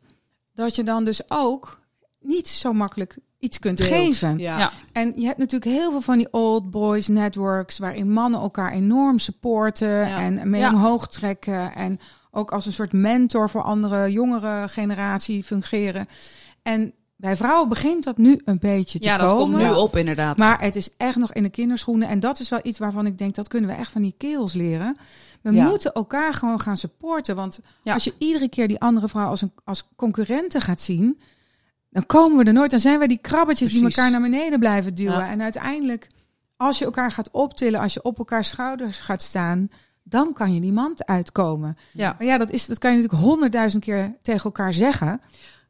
[0.54, 1.80] dat je dan dus ook
[2.20, 3.90] niet zo makkelijk iets kunt Deelt.
[3.90, 4.38] geven.
[4.38, 4.58] Ja.
[4.58, 4.72] Ja.
[4.92, 9.18] En je hebt natuurlijk heel veel van die old boys networks waarin mannen elkaar enorm
[9.18, 10.18] supporten Ja.
[10.20, 10.72] en mee Ja.
[10.72, 16.06] omhoog trekken en ook als een soort mentor voor andere jongere generatie fungeren.
[16.62, 19.58] En bij vrouwen begint dat nu een beetje te ja, dat komen.
[19.60, 20.36] komt nu op inderdaad.
[20.38, 22.08] Maar het is echt nog in de kinderschoenen.
[22.08, 24.52] En dat is wel iets waarvan ik denk, dat kunnen we echt van die keels
[24.52, 24.96] leren.
[25.42, 25.64] We Ja.
[25.68, 27.36] moeten elkaar gewoon gaan supporten.
[27.36, 27.92] Want Ja.
[27.92, 31.18] als je iedere keer die andere vrouw als, een, als concurrente gaat zien...
[31.94, 32.70] dan komen we er nooit.
[32.70, 35.18] Dan zijn wij die krabbetjes die elkaar naar beneden blijven duwen.
[35.18, 35.30] Ja.
[35.30, 36.08] En uiteindelijk,
[36.56, 37.80] als je elkaar gaat optillen...
[37.80, 39.68] als je op elkaar schouders gaat staan...
[40.02, 41.76] dan kan je die mand uitkomen.
[41.92, 42.14] ja.
[42.18, 45.20] Maar ja, dat, is, dat kan je natuurlijk honderdduizend keer tegen elkaar zeggen...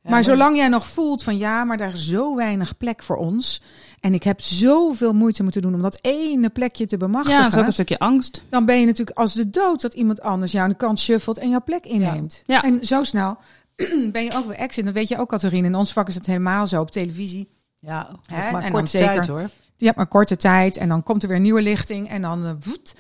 [0.03, 3.17] Ja, maar zolang jij nog voelt van ja, maar daar is zo weinig plek voor
[3.17, 3.63] ons.
[4.01, 7.43] En ik heb zoveel moeite moeten doen om dat ene plekje te ja, bemachtigen.
[7.43, 8.43] dat is ook een stukje angst.
[8.49, 11.39] Dan ben je natuurlijk als de dood dat iemand anders jou aan de kant shuffelt
[11.39, 12.43] en jouw plek inneemt.
[12.47, 12.63] Ja.
[12.63, 13.39] En zo snel
[14.13, 14.85] ben je ook weer exit.
[14.85, 15.67] Dat weet je ook, Catharine.
[15.67, 17.49] In ons vak is het helemaal zo op televisie.
[17.77, 19.51] Ja, maar En kort dan zeker- tijd hoor.
[19.77, 22.61] Je hebt maar korte tijd en dan komt er weer een nieuwe lichting en dan
[22.65, 22.95] woet.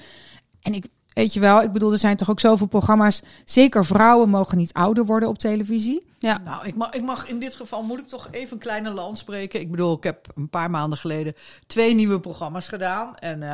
[0.62, 3.22] En ik, weet je wel, ik bedoel, er zijn toch ook zoveel programma's.
[3.44, 6.06] Zeker vrouwen mogen niet ouder worden op televisie.
[6.18, 6.40] Ja.
[6.44, 9.18] Nou, ik mag, ik mag in dit geval moet ik toch even een kleine land
[9.18, 9.60] spreken.
[9.60, 11.34] Ik bedoel, ik heb een paar maanden geleden
[11.66, 13.16] twee nieuwe programma's gedaan.
[13.16, 13.48] En eh,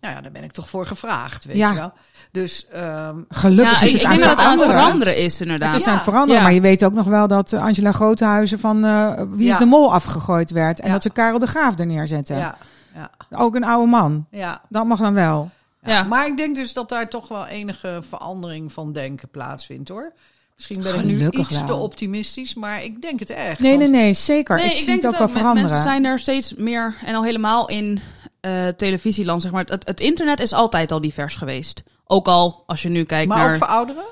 [0.00, 1.68] nou ja, daar ben ik toch voor gevraagd, weet Ja.
[1.70, 1.92] je wel.
[2.32, 4.74] Dus ehm, Gelukkig Ja, is het ik aan denk dat het aan het veranderen.
[4.84, 5.72] veranderen is, inderdaad.
[5.72, 5.90] Het is Ja.
[5.90, 6.42] aan het veranderen, Ja.
[6.42, 9.58] maar je weet ook nog wel dat eh, Angela Groothuizen van eh, Wie is Ja.
[9.58, 10.80] de Mol afgegooid werd.
[10.80, 10.92] En Ja.
[10.92, 12.36] dat ze Karel de Graaf er neerzetten.
[12.36, 12.56] ja,
[12.94, 14.26] ja, Ook een oude man.
[14.30, 14.60] ja.
[14.68, 15.50] Dat mag dan wel.
[15.86, 15.92] Ja.
[15.92, 16.02] Ja.
[16.02, 20.12] Maar ik denk dus dat daar toch wel enige verandering van denken plaatsvindt hoor.
[20.54, 21.66] Misschien ben ik nu iets wel.
[21.66, 23.60] te optimistisch, maar ik denk het echt.
[23.60, 24.56] Nee, nee, want- nee, zeker.
[24.56, 25.62] Nee, ik, zie het ook wel dat veranderen.
[25.70, 27.98] Mensen zijn er steeds meer en al helemaal in
[28.40, 29.64] eh, televisieland, zeg maar.
[29.64, 31.82] Het, het internet is altijd al divers geweest.
[32.04, 33.50] Ook al als je nu kijkt Maar naar...
[33.52, 34.04] ook voor ouderen?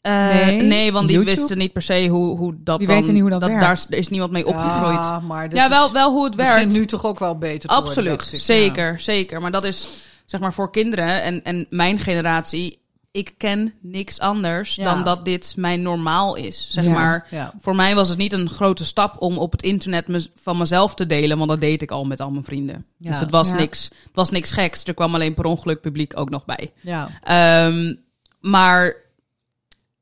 [0.00, 1.36] Eh, Nee, nee, want die YouTube?
[1.36, 2.96] wisten niet per se hoe, hoe dat Die dan...
[2.96, 3.60] weten niet hoe dat werkt.
[3.60, 4.94] Daar is niemand mee opgegroeid.
[4.94, 6.72] Ja, Ja, maar dat wel, wel hoe het werkt.
[6.72, 8.40] nu toch ook wel beter worden, Absoluut, ik.
[8.40, 9.40] zeker, zeker.
[9.40, 9.86] Maar dat is
[10.26, 12.80] zeg maar voor kinderen en, en mijn generatie.
[13.10, 14.84] Ik ken niks anders Ja.
[14.84, 16.66] dan dat dit mijn normaal is.
[16.70, 16.90] Zeg Ja.
[16.92, 17.52] maar, Ja.
[17.60, 20.94] voor mij was het niet een grote stap om op het internet me- van mezelf
[20.94, 22.86] te delen, want dat deed ik al met al mijn vrienden.
[22.96, 23.10] Ja.
[23.10, 24.84] Dus het was, niks, het was niks geks.
[24.84, 26.72] Er kwam alleen per ongeluk publiek ook nog bij.
[26.80, 27.10] Ja.
[27.22, 27.94] Ehm,
[28.40, 28.94] maar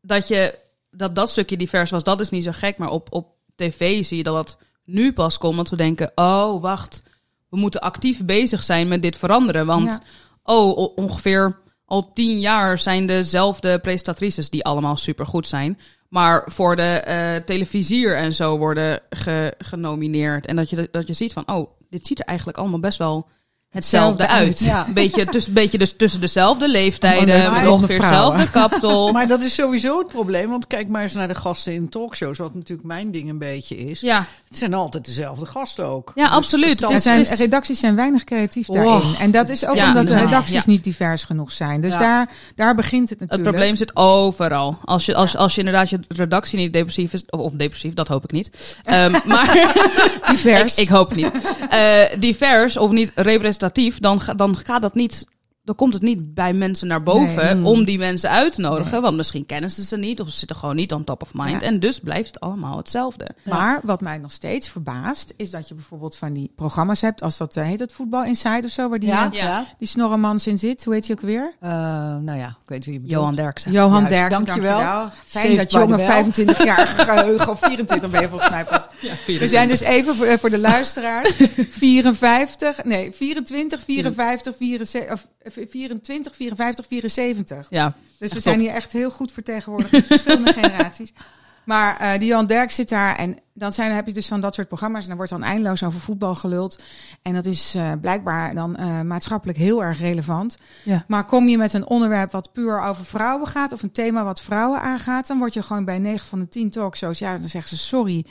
[0.03, 0.59] dat, je,
[0.91, 2.79] dat dat stukje divers was, dat is niet zo gek.
[2.79, 5.57] Maar op, op tv zie je dat dat nu pas komt.
[5.57, 7.03] Want we denken, oh wacht,
[7.51, 9.67] we moeten actief bezig zijn met dit veranderen.
[9.67, 10.01] Want Ja.
[10.55, 15.79] oh, ongeveer al tien jaar zijn dezelfde presentatrices die allemaal supergoed zijn.
[16.09, 20.47] Maar voor de eh, televisier en zo worden ge- genomineerd.
[20.47, 23.29] En dat je, dat je ziet van, oh, dit ziet er eigenlijk allemaal best wel
[23.71, 24.59] hetzelfde uit.
[24.59, 24.85] ja.
[24.87, 29.13] Een beetje, tussen, beetje dus tussen dezelfde leeftijden, met ongeveer hetzelfde kapsel.
[29.13, 30.49] Maar dat is sowieso het probleem.
[30.51, 32.39] Want kijk maar eens naar de gasten in talkshows.
[32.39, 34.01] Wat natuurlijk mijn ding een beetje is.
[34.01, 36.13] ja, Het zijn altijd dezelfde gasten ook.
[36.15, 36.81] Ja, absoluut.
[36.81, 39.15] het Het is- zijn, is- redacties zijn weinig creatief daarin.
[39.21, 40.63] En dat is ook Ja, omdat de redacties ja.
[40.67, 41.81] niet divers genoeg zijn.
[41.81, 41.99] Dus Ja.
[41.99, 43.51] daar, daar begint het het natuurlijk.
[43.57, 44.79] probleem zit overal.
[44.85, 48.09] Als je, als, als je inderdaad je redactie niet depressief is, of, of depressief, dat
[48.09, 48.51] hoop ik niet.
[48.85, 49.73] Ehm, maar
[50.31, 50.75] divers.
[50.77, 51.31] ik, ik hoop niet.
[51.71, 53.59] Eh, divers of niet representatief,
[53.99, 55.27] dan, ga- dan gaat dat niet.
[55.63, 57.73] Dan komt het niet bij mensen naar boven Nee.
[57.73, 58.93] om die mensen uit te nodigen.
[58.93, 59.01] Nee.
[59.01, 61.61] Want misschien kennen ze ze niet of ze zitten gewoon niet on top of mind.
[61.61, 61.67] Ja.
[61.67, 63.29] En dus blijft het allemaal hetzelfde.
[63.45, 67.37] Maar wat mij nog steeds verbaast, is dat je bijvoorbeeld van die programma's hebt, als
[67.37, 69.45] dat eh, heet het Voetbal Inside of zo, waar die, Ja, eh, ja.
[69.45, 69.65] Ja.
[69.79, 70.85] die snorremans in zit.
[70.85, 71.55] Hoe heet hij ook weer?
[71.61, 71.71] Eh,
[72.17, 73.19] nou ja, ik weet wie je bedoelt.
[73.19, 73.73] Johan Derksen.
[73.73, 74.79] Johan Derksen, dankjewel.
[74.79, 75.11] dankjewel.
[75.27, 76.07] Fijn Saved dat jonge bell.
[76.07, 78.89] 25 jaar geheugen, of 24 ben je volgens mij pas.
[79.27, 81.33] We zijn dus even voor, voor de luisteraars.
[81.71, 87.67] 54, nee, 24, 54, 74, of 24, 54, 74.
[87.71, 88.65] Ja, Dus we zijn top.
[88.65, 91.13] hier echt heel goed vertegenwoordigd met verschillende generaties.
[91.65, 94.55] Maar eh die Jan Derk zit daar en dan zijn, heb je dus van dat
[94.55, 95.03] soort programma's.
[95.03, 96.83] En dan wordt dan eindeloos over voetbal geluld.
[97.23, 100.57] En dat is eh, blijkbaar dan eh, maatschappelijk heel erg relevant.
[100.85, 101.05] Ja.
[101.09, 103.73] Maar kom je met een onderwerp wat puur over vrouwen gaat...
[103.73, 105.27] of een thema wat vrouwen aangaat...
[105.27, 107.19] dan word je gewoon bij 9 van de 10 talkshows...
[107.19, 108.25] ja, dan zeggen ze sorry...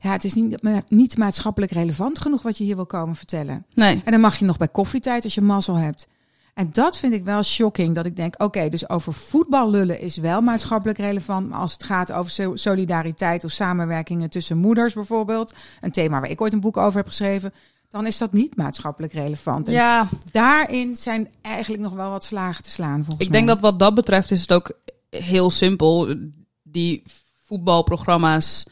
[0.00, 3.66] Ja, het is niet, ma- niet maatschappelijk relevant genoeg wat je hier wil komen vertellen.
[3.74, 4.00] nee.
[4.04, 6.06] En dan mag je nog bij koffietijd als je mazzel hebt.
[6.54, 7.94] En dat vind ik wel shocking.
[7.94, 11.48] Dat ik denk, oké, dus over voetbal lullen is wel maatschappelijk relevant.
[11.48, 15.54] Maar als het gaat over so- solidariteit of samenwerkingen tussen moeders bijvoorbeeld.
[15.80, 17.52] Een thema waar ik ooit een boek over heb geschreven.
[17.88, 19.66] Dan is dat niet maatschappelijk relevant.
[19.68, 23.54] En Ja, daarin zijn eigenlijk nog wel wat slagen te slaan volgens Ik denk mij.
[23.54, 24.72] dat wat dat betreft is het ook
[25.10, 26.14] heel simpel.
[26.62, 27.02] Die
[27.44, 28.66] voetbalprogramma's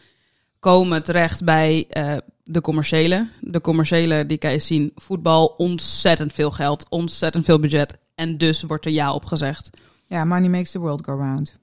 [0.60, 3.28] komen terecht bij eh, de commerciële.
[3.40, 7.98] De commerciële, die kan je zien, voetbal, ontzettend veel geld, ontzettend veel budget.
[8.14, 9.70] En dus wordt er ja op gezegd.
[10.06, 11.58] Ja, money makes the world go round.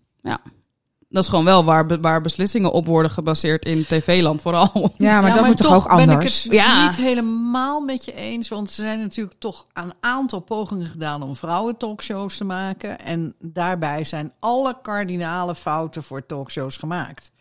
[1.10, 4.94] Dat is gewoon wel waar, waar beslissingen op worden gebaseerd in tv-land vooral.
[4.98, 6.44] Ja, maar Ja, dat moet toch ook ben ik anders?
[6.44, 6.86] het Ja.
[6.86, 8.48] niet helemaal met je eens.
[8.48, 13.00] Want er zijn natuurlijk toch een aantal pogingen gedaan om vrouwen talkshows te maken.
[13.00, 17.32] En daarbij zijn alle kardinale fouten voor talkshows gemaakt.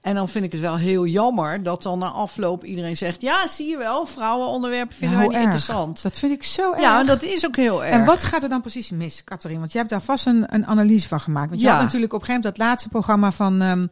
[0.00, 3.20] En dan vind ik het wel heel jammer dat dan na afloop iedereen zegt...
[3.20, 5.44] ja, zie je wel, vrouwenonderwerpen vinden Ja, wij niet erg.
[5.54, 6.02] interessant.
[6.02, 6.80] Dat vind ik zo erg.
[6.80, 7.94] Ja, dat is ook heel erg.
[7.94, 9.58] En wat gaat er dan precies mis, Katrien?
[9.58, 11.48] Want jij hebt daar vast een, een analyse van gemaakt.
[11.48, 11.72] Want je Ja.
[11.74, 13.86] had natuurlijk op een gegeven moment dat laatste programma van ehm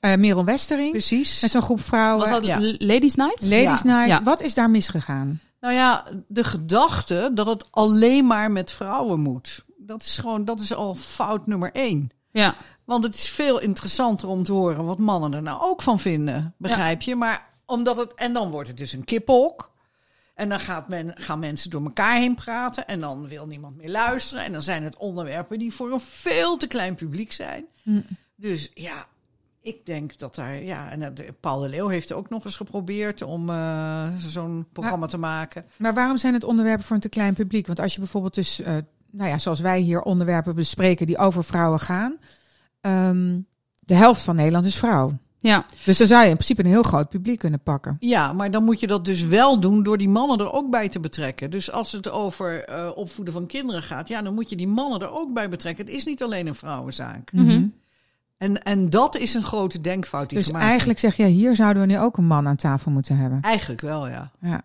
[0.00, 0.90] eh, Merel Westering.
[0.90, 1.40] Precies.
[1.42, 2.18] Met zo'n groep vrouwen.
[2.20, 2.58] Was dat ja.
[2.78, 3.42] Ladies Night?
[3.42, 3.96] Ladies Ja.
[3.98, 4.06] Night.
[4.08, 4.22] Ja.
[4.22, 5.40] Wat is daar misgegaan?
[5.60, 9.64] Nou ja, de gedachte dat het alleen maar met vrouwen moet.
[9.76, 12.10] Dat is gewoon, dat is al fout nummer één.
[12.30, 12.54] Ja.
[12.84, 16.54] Want het is veel interessanter om te horen wat mannen er nou ook van vinden.
[16.56, 17.16] Begrijp je?
[17.16, 18.14] Maar omdat het.
[18.14, 19.72] En dan wordt het dus een kiphok.
[20.34, 22.86] En dan gaat men, gaan mensen door elkaar heen praten.
[22.86, 24.44] En dan wil niemand meer luisteren.
[24.44, 27.64] En dan zijn het onderwerpen die voor een veel te klein publiek zijn.
[28.36, 29.06] Dus ja,
[29.62, 30.62] ik denk dat daar.
[30.62, 35.06] Ja, en dat- Paul de Leeuw heeft ook nog eens geprobeerd om eh, zo'n programma
[35.06, 35.64] te maken.
[35.76, 37.66] Maar waarom zijn het onderwerpen voor een te klein publiek?
[37.66, 38.76] Want als je bijvoorbeeld dus eh,
[39.10, 42.18] nou ja, zoals wij hier onderwerpen bespreken die over vrouwen gaan,
[42.84, 43.40] ehm,
[43.74, 45.18] de helft van Nederland is vrouw.
[45.38, 47.96] Ja, Dus dan zou je in principe een heel groot publiek kunnen pakken.
[48.00, 50.88] Ja, maar dan moet je dat dus wel doen door die mannen er ook bij
[50.88, 51.50] te betrekken.
[51.50, 55.00] Dus als het over eh, opvoeden van kinderen gaat, ja, dan moet je die mannen
[55.00, 55.84] er ook bij betrekken.
[55.84, 57.32] Het is niet alleen een vrouwenzaak.
[57.32, 57.66] Mhm.
[58.36, 61.82] En, en dat is een grote denkfout die Dus gemaakt eigenlijk zeg je, hier zouden
[61.82, 63.40] we nu ook een man aan tafel moeten hebben.
[63.40, 64.30] Eigenlijk wel, ja.
[64.40, 64.62] Ja,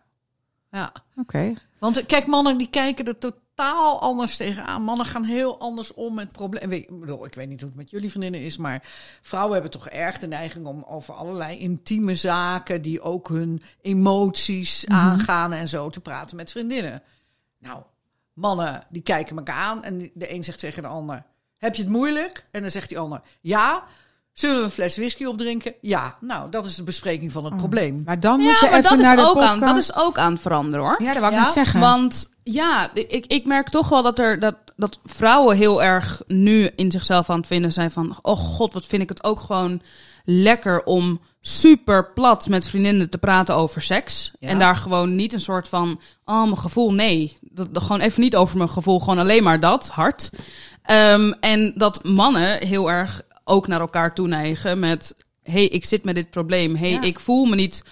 [0.71, 0.91] ja.
[1.15, 1.53] oké.
[1.79, 4.81] Want eh, kijk, mannen die kijken er totaal anders tegenaan.
[4.81, 6.77] Mannen gaan heel anders om met problemen.
[6.77, 8.83] Ik bedoel, ik weet niet hoe het met jullie vriendinnen is, maar
[9.21, 14.87] vrouwen hebben toch erg de neiging om over allerlei intieme zaken, die ook hun emoties
[14.87, 17.03] aangaan en zo, te praten met vriendinnen.
[17.57, 17.83] Nou,
[18.33, 21.25] mannen die kijken elkaar aan en de een zegt tegen de ander:
[21.57, 22.47] Heb je het moeilijk?
[22.51, 23.83] En dan zegt die ander: Ja.
[24.39, 25.73] Zullen we een fles whisky opdrinken?
[25.81, 26.17] Ja.
[26.19, 28.01] Nou, dat is de bespreking van het probleem.
[28.05, 29.53] Maar dan ja moet je maar even dat naar is, de ook podcast.
[29.53, 31.01] aan, dat is ook aan het veranderen hoor.
[31.03, 31.79] Ja, dat wou ik Ja, net zeggen.
[31.79, 36.69] Want ja, ik, ik merk toch wel dat, er, dat, dat vrouwen heel erg nu
[36.75, 38.17] in zichzelf aan het vinden zijn van...
[38.21, 39.81] Oh god, wat vind ik het ook gewoon
[40.25, 44.31] lekker om super plat met vriendinnen te praten over seks.
[44.39, 44.47] Ja.
[44.47, 47.37] En daar gewoon niet een soort van, oh mijn gevoel, nee.
[47.41, 50.29] Dat, dat gewoon even niet over mijn gevoel, gewoon alleen maar dat, hard.
[50.83, 55.15] Ehm, en dat mannen heel erg ook naar elkaar toe neigen met...
[55.43, 56.75] hey, ik zit met dit probleem.
[56.75, 57.01] hey, Ja.
[57.01, 57.83] ik voel me niet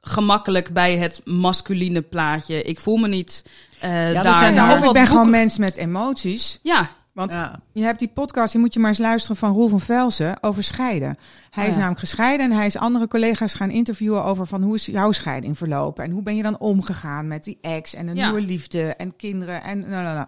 [0.00, 2.62] gemakkelijk bij het masculine plaatje.
[2.62, 3.44] Ik voel me niet
[3.80, 3.90] eh
[4.22, 4.34] daar.
[4.34, 6.58] zijn of ik ben gewoon mens met emoties.
[6.62, 7.60] ja, Want Ja.
[7.72, 10.62] je hebt die podcast, die moet je maar eens luisteren van Roel van Velzen over
[10.62, 11.18] scheiden.
[11.50, 11.80] Hij Oh is ja.
[11.80, 15.58] namelijk gescheiden en hij is andere collega's gaan interviewen over van hoe is jouw scheiding
[15.58, 18.24] verlopen en hoe ben je dan omgegaan met die ex en een Ja.
[18.24, 20.26] nieuwe liefde en kinderen en nou, nou, nou.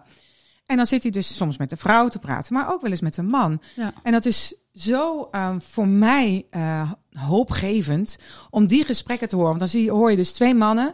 [0.65, 3.01] En dan zit hij dus soms met de vrouw te praten, maar ook wel eens
[3.01, 3.61] met een man.
[3.75, 3.93] Ja.
[4.03, 8.17] En dat is zo ehm, voor mij eh, hoopgevend
[8.49, 9.49] om die gesprekken te horen.
[9.49, 10.93] Want dan zie je, hoor je dus twee mannen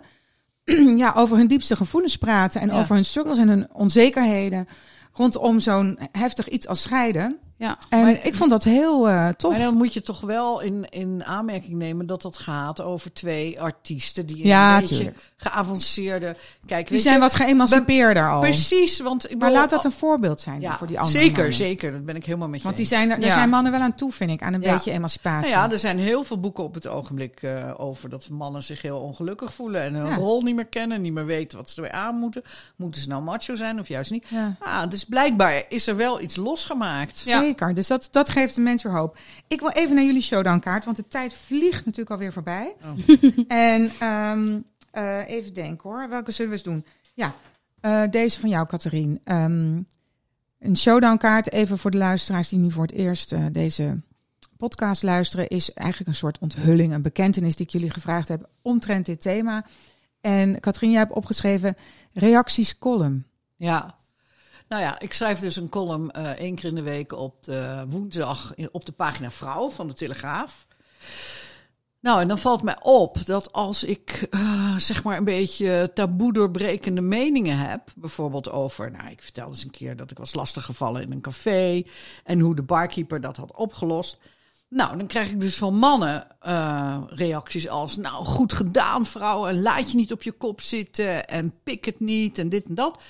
[0.97, 2.79] ja, over hun diepste gevoelens praten en Ja.
[2.79, 4.67] over hun struggles en hun onzekerheden
[5.11, 7.37] rondom zo'n heftig iets als scheiden.
[7.59, 7.77] Ja.
[7.89, 9.51] En Maar- ik vond dat heel eh, tof.
[9.51, 13.61] Maar dan moet je toch wel in, in aanmerking nemen dat dat gaat over twee
[13.61, 15.31] artiesten die Ja, een beetje tuurlijk.
[15.37, 16.35] geavanceerde.
[16.65, 18.39] Kijk, Die zijn je, wat geëmancipeerder al.
[18.39, 21.35] Precies, want ik Maar bedoel, laat dat een voorbeeld zijn ja, voor die andere zeker,
[21.37, 21.53] mannen.
[21.53, 21.91] zeker.
[21.91, 23.33] Dat ben ik helemaal met je Want die zijn er, daar Ja.
[23.35, 24.73] zijn mannen wel aan toe, vind ik, aan een Ja.
[24.73, 25.53] beetje emancipatie.
[25.53, 28.81] Nou ja, er zijn heel veel boeken op het ogenblik eh, over dat mannen zich
[28.81, 30.15] heel ongelukkig voelen en hun Ja.
[30.15, 32.41] rol niet meer kennen, niet meer weten wat ze ermee aan moeten.
[32.75, 34.25] Moeten ze nou macho zijn of juist niet?
[34.27, 34.55] Ja.
[34.59, 37.21] Ah, dus blijkbaar is er wel iets losgemaakt.
[37.25, 37.48] Ja.
[37.55, 39.17] Dus dat, dat geeft de mensen weer hoop.
[39.47, 42.75] Ik wil even naar jullie showdown kaart, want de tijd vliegt natuurlijk alweer voorbij.
[43.47, 44.59] en ehm,
[44.91, 46.85] eh, even denken hoor, welke zullen we eens doen?
[47.13, 47.35] Ja,
[47.81, 49.19] eh, deze van jou, Catherine.
[49.23, 49.81] Ehm,
[50.59, 54.01] een showdown kaart, even voor de luisteraars die nu voor het eerst eh, deze
[54.57, 59.05] podcast luisteren, is eigenlijk een soort onthulling, een bekentenis die ik jullie gevraagd heb omtrent
[59.05, 59.65] dit thema.
[60.21, 61.75] En Katrien, jij hebt opgeschreven
[62.13, 63.25] reacties column.
[63.55, 63.98] Ja.
[64.69, 67.85] Nou ja, ik schrijf dus een column eh één keer in de week op de
[67.89, 70.67] woensdag op de pagina Vrouw van de Telegraaf.
[72.01, 76.33] Nou, en dan valt mij op dat als ik eh, zeg maar een beetje taboe
[76.33, 81.01] doorbrekende meningen heb, bijvoorbeeld over, nou, ik vertelde eens een keer dat ik was lastiggevallen
[81.01, 81.83] in een café
[82.23, 84.17] en hoe de barkeeper dat had opgelost.
[84.69, 89.61] Nou, dan krijg ik dus van mannen eh, reacties als, nou, goed gedaan vrouw, en
[89.61, 93.01] laat je niet op je kop zitten en pik het niet en dit en dat.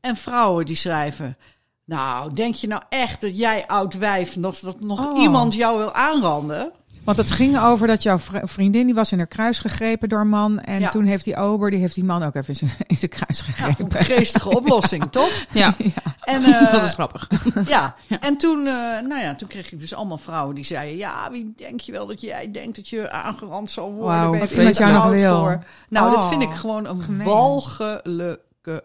[0.00, 1.36] En vrouwen die schrijven,
[1.84, 5.20] nou, denk je nou echt dat jij oud wijf nog, dat nog Oh.
[5.22, 6.72] iemand jou wil aanranden?
[7.04, 10.20] Want het ging over dat jouw vri- vriendin, die was in haar kruis gegrepen door
[10.20, 10.58] een man.
[10.60, 10.88] En Ja.
[10.88, 13.38] toen heeft die ober, die heeft die man ook even in zijn, in zijn kruis
[13.38, 13.86] Ja, gegrepen.
[13.86, 15.30] ik een geestige oplossing, toch?
[15.50, 15.74] Ja,
[16.24, 17.28] En, eh, dat is grappig.
[17.66, 17.94] ja.
[18.20, 18.72] en toen, eh,
[19.06, 22.06] nou ja, toen kreeg ik dus allemaal vrouwen die zeiden: Ja, wie denk je wel
[22.06, 24.18] dat jij denkt dat je aangerand zal worden?
[24.20, 25.38] Wauw, wat iemand jou te nog oud wil.
[25.38, 25.62] voor?
[25.88, 27.26] Nou, dat Oh, vind ik gewoon een gemeen.
[27.26, 28.40] walgelijke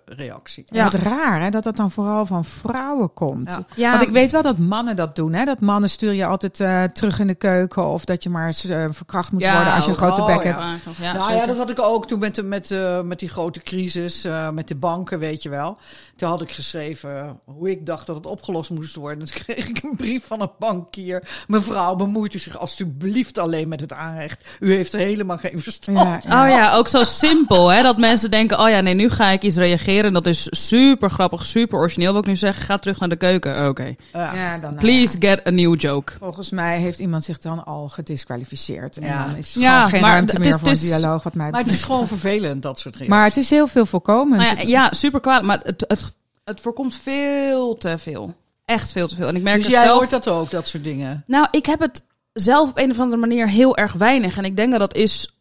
[0.06, 0.66] reactie.
[0.68, 0.84] Ja.
[0.84, 3.52] Wat raar hè, dat dat dan vooral van vrouwen komt.
[3.52, 3.66] Ja.
[3.76, 5.34] Ja, Want ik weet wel dat mannen dat doen.
[5.34, 5.46] Hè?
[5.46, 7.88] Dat mannen stuur je altijd eh, terug in de keuken.
[7.88, 10.28] Of dat je maar eens eh, verkracht moet Ja, worden als je een grote oh,
[10.28, 10.64] bek hebt.
[11.02, 13.60] Ja, nou ja, dat had ik ook toen met, de, met, eh, met die grote
[13.60, 15.78] crisis, eh, met de banken, weet je wel.
[16.16, 19.26] Toen had ik geschreven hoe ik dacht dat het opgelost moest worden.
[19.26, 21.44] Toen kreeg ik een brief van een bankier.
[21.48, 24.58] Mevrouw, bemoeit u zich alstublieft alleen met het aanrecht.
[24.60, 25.98] U heeft er helemaal geen verstand.
[25.98, 26.44] Ja, ja.
[26.44, 27.82] Oh ja, ook zo simpel, hè?
[27.82, 29.73] Dat mensen denken, oh ja, nee, nu ga ik iets reageren.
[29.86, 32.12] En dat is super grappig, super origineel.
[32.12, 33.68] Wil ik nu zeggen, ga terug naar de keuken.
[33.68, 33.96] Oké.
[34.14, 34.58] Ja.
[34.62, 36.14] Nou Please get a new joke.
[36.20, 38.98] Volgens mij heeft iemand zich dan al gedisqualificeerd.
[38.98, 39.26] En Ja.
[39.26, 41.50] dan is er gewoon geen maar ruimte het meer is- voor een dialoog wat mij
[41.52, 43.16] Maar het is gewoon vervelend, dat soort reacties.
[43.18, 44.42] Maar het is heel veel voorkomend.
[44.42, 45.44] Nou ja, ja, super kwaad.
[45.44, 48.34] Maar het, het, het voorkomt veel te veel.
[48.66, 49.28] Echt veel te veel.
[49.28, 49.98] En ik merk dus het jij zelf...
[49.98, 51.24] hoort dat ook, dat soort dingen.
[51.28, 54.38] Nou, ik heb het zelf op een of andere manier heel erg weinig.
[54.38, 55.33] En ik denk dat dat is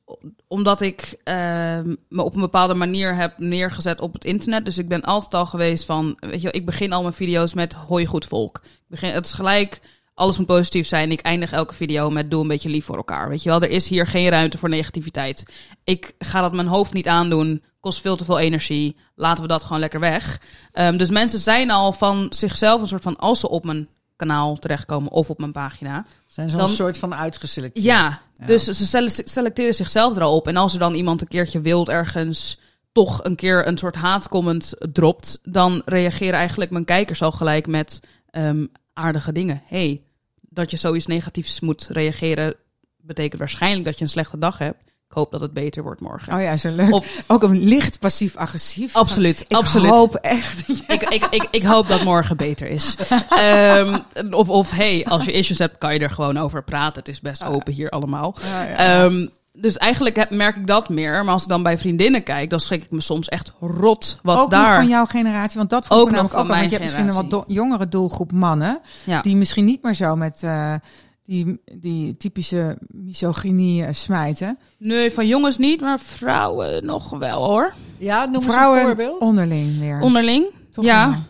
[0.48, 4.64] omdat ik ehm, me op een bepaalde manier heb neergezet op het internet.
[4.64, 7.72] Dus ik ben altijd al geweest van, weet je, ik begin al mijn video's met
[7.72, 8.60] hoi goed volk.
[8.64, 9.80] Ik begin, het is gelijk,
[10.14, 11.10] alles moet positief zijn.
[11.12, 13.28] Ik eindig elke video met doe een beetje lief voor elkaar.
[13.28, 15.44] Weet je wel, er is hier geen ruimte voor negativiteit.
[15.84, 17.62] Ik ga dat mijn hoofd niet aandoen.
[17.80, 18.96] Kost veel te veel energie.
[19.14, 20.40] Laten we dat gewoon lekker weg.
[20.72, 24.56] Ehm, dus mensen zijn al van zichzelf een soort van, als ze op mijn kanaal
[24.58, 26.06] terechtkomen of op mijn pagina.
[26.26, 27.84] Zijn ze Dan- een soort van uitgeselecteerd?
[27.84, 30.48] Ja, Dus ze sele- selecteren zichzelf er al op.
[30.48, 32.58] En als er dan iemand een keertje wild ergens
[32.92, 38.00] toch een keer een soort haatcomment dropt, dan reageren eigenlijk mijn kijkers al gelijk met
[38.30, 39.62] ehm, aardige dingen.
[39.66, 40.02] hey,
[40.40, 42.54] dat je zoiets negatiefs moet reageren,
[42.96, 44.91] betekent waarschijnlijk dat je een slechte dag hebt.
[45.12, 46.34] Ik hoop dat het beter wordt morgen.
[46.34, 46.92] Oh ja, zo leuk.
[46.92, 48.94] Of- Ook een licht passief-agressief.
[48.96, 49.90] Absoluut, Ik absoluut.
[49.90, 50.68] hoop echt.
[50.88, 52.96] Ik, ik, ik, ik hoop dat morgen beter is.
[53.28, 53.98] Ehm,
[54.30, 56.98] of, of hey, als je issues hebt, kan je er gewoon over praten.
[56.98, 58.34] Het is best open hier allemaal.
[58.52, 58.76] Ja, ja.
[59.04, 61.24] Ehm, dus eigenlijk merk ik dat meer.
[61.24, 64.38] Maar als ik dan bij vriendinnen kijk, dan schrik ik me soms echt rot wat
[64.38, 64.66] ook daar.
[64.66, 66.56] nog van jouw generatie, want dat vroeg Ook nog namelijk van ook al.
[66.56, 68.80] Want je mijn hebt misschien een wat jongere doelgroep mannen,
[69.22, 70.74] die misschien niet meer zo met eh,
[71.24, 74.58] die, die typische misogynie eh, smijten.
[74.78, 77.72] Nee, van jongens niet, maar vrouwen nog wel hoor.
[77.98, 79.20] Ja, noem eens een Vrouwen voorbeeld.
[79.20, 80.00] onderling weer.
[80.00, 80.46] Onderling.
[80.70, 81.22] Toch ja.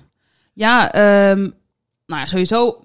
[0.52, 1.40] Ja, ehm,
[2.07, 2.85] nou ja, sowieso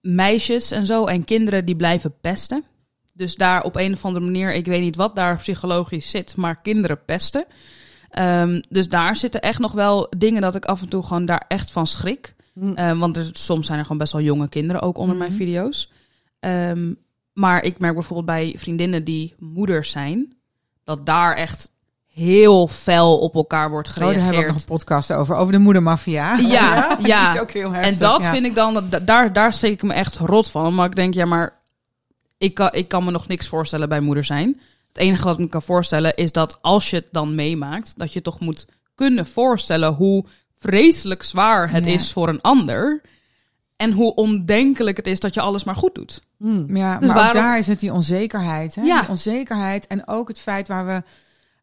[0.00, 2.64] meisjes en zo en kinderen die blijven pesten.
[3.14, 6.60] Dus daar op een of andere manier, ik weet niet wat daar psychologisch zit, maar
[6.60, 7.44] kinderen pesten.
[8.08, 11.44] Ehm, dus daar zitten echt nog wel dingen dat ik af en toe gewoon daar
[11.48, 12.34] echt van schrik.
[12.54, 12.72] Hm.
[12.72, 15.38] Ehm, want er, soms zijn er gewoon best wel jonge kinderen ook onder mijn Mhm.
[15.40, 15.92] video's.
[16.40, 16.92] Ehm,
[17.32, 20.36] maar ik merk bijvoorbeeld bij vriendinnen die moeders zijn,
[20.84, 21.70] dat daar echt
[22.12, 24.24] heel fel op elkaar wordt Oh, daar gereageerd.
[24.34, 26.36] hebben we ook nog een podcast over, over de moedermafia.
[26.36, 27.24] Ja, ja.
[27.24, 27.92] Dat is ook heel heftig.
[27.92, 28.30] En dat ja.
[28.32, 30.74] vind ik dan, da- daar, daar schrik ik me echt rot van.
[30.74, 31.56] Maar ik denk, ja, maar
[32.38, 34.60] ik kan, ik kan me nog niks voorstellen bij moeder zijn.
[34.88, 38.12] Het enige wat ik me kan voorstellen is dat als je het dan meemaakt, dat
[38.12, 40.24] je toch moet kunnen voorstellen hoe
[40.58, 41.90] vreselijk zwaar het Ja.
[41.92, 43.00] is voor een ander.
[43.78, 46.22] En hoe ondenkelijk het is dat je alles maar goed doet.
[46.38, 46.76] Hm.
[46.76, 48.74] Ja, Dus maar waarom- daar is het die onzekerheid.
[48.74, 48.82] Hè?
[48.82, 49.00] Ja.
[49.00, 51.02] Die onzekerheid en ook het feit waar we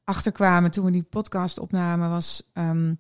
[0.04, 2.43] achter kwamen toen we die podcast opnamen was...
[2.54, 2.93] ehm,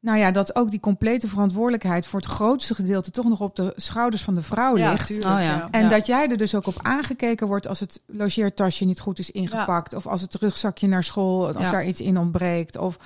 [0.00, 3.72] nou ja, dat ook die complete verantwoordelijkheid voor het grootste gedeelte toch nog op de
[3.76, 5.06] schouders van de vrouw Ja, ligt.
[5.06, 5.68] tuurlijk, Oh ja.
[5.70, 5.88] En Ja.
[5.88, 9.94] dat jij er dus ook op aangekeken wordt als het logeertasje niet goed is ingepakt.
[9.94, 11.70] Of als het rugzakje naar school, als Ja.
[11.70, 12.76] daar iets in ontbreekt.
[12.76, 12.98] Of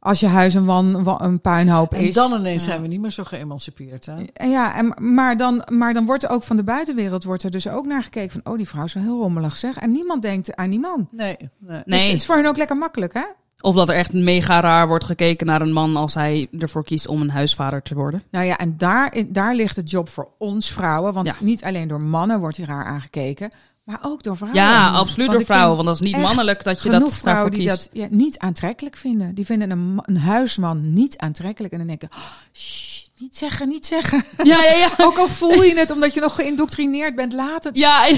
[0.00, 2.14] als je huis een, wan, wa- een puinhoop En is.
[2.14, 2.68] dan ineens Ja.
[2.70, 4.06] zijn we niet meer zo geëmancipeerd.
[4.06, 4.12] Hè?
[4.32, 7.50] En ja, en, maar, dan, maar dan wordt er ook van de buitenwereld wordt er
[7.50, 8.52] dus ook naar gekeken van...
[8.52, 9.76] oh, die vrouw is wel heel rommelig zeg.
[9.76, 11.08] En niemand denkt aan die man.
[11.10, 11.82] Nee, nee.
[11.86, 13.24] Dus het is voor hen ook lekker makkelijk, hè?
[13.62, 17.06] Of dat er echt mega raar wordt gekeken naar een man als hij ervoor kiest
[17.08, 18.22] om een huisvader te worden.
[18.30, 21.12] Nou ja, en daar, daar ligt het job voor ons vrouwen.
[21.12, 21.34] Want Ja.
[21.40, 23.50] niet alleen door mannen wordt hier raar aangekeken...
[23.90, 24.62] maar ook door vrouwen.
[24.62, 25.76] Ja, absoluut Want door vrouwen.
[25.76, 27.76] Want dat is niet mannelijk dat je dat vrouwen die kiest.
[27.76, 29.34] dat ja, niet aantrekkelijk vinden.
[29.34, 31.72] Die vinden een, een huisman niet aantrekkelijk.
[31.72, 34.24] En dan denken, oh, shh, niet zeggen, niet zeggen.
[34.42, 34.88] Ja, ja, ja.
[35.06, 37.76] Ook al voel je het omdat je nog geïndoctrineerd bent, laat het.
[37.76, 38.08] Ja,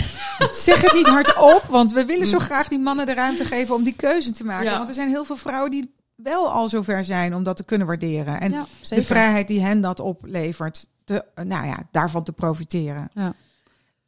[0.53, 3.83] Zeg het niet hardop, want we willen zo graag die mannen de ruimte geven om
[3.83, 4.71] die keuze te maken.
[4.71, 4.77] Ja.
[4.77, 7.87] Want er zijn heel veel vrouwen die wel al zover zijn om dat te kunnen
[7.87, 8.41] waarderen.
[8.41, 13.11] En ja, de vrijheid die hen dat oplevert, te, nou ja, daarvan te profiteren.
[13.15, 13.35] Ja.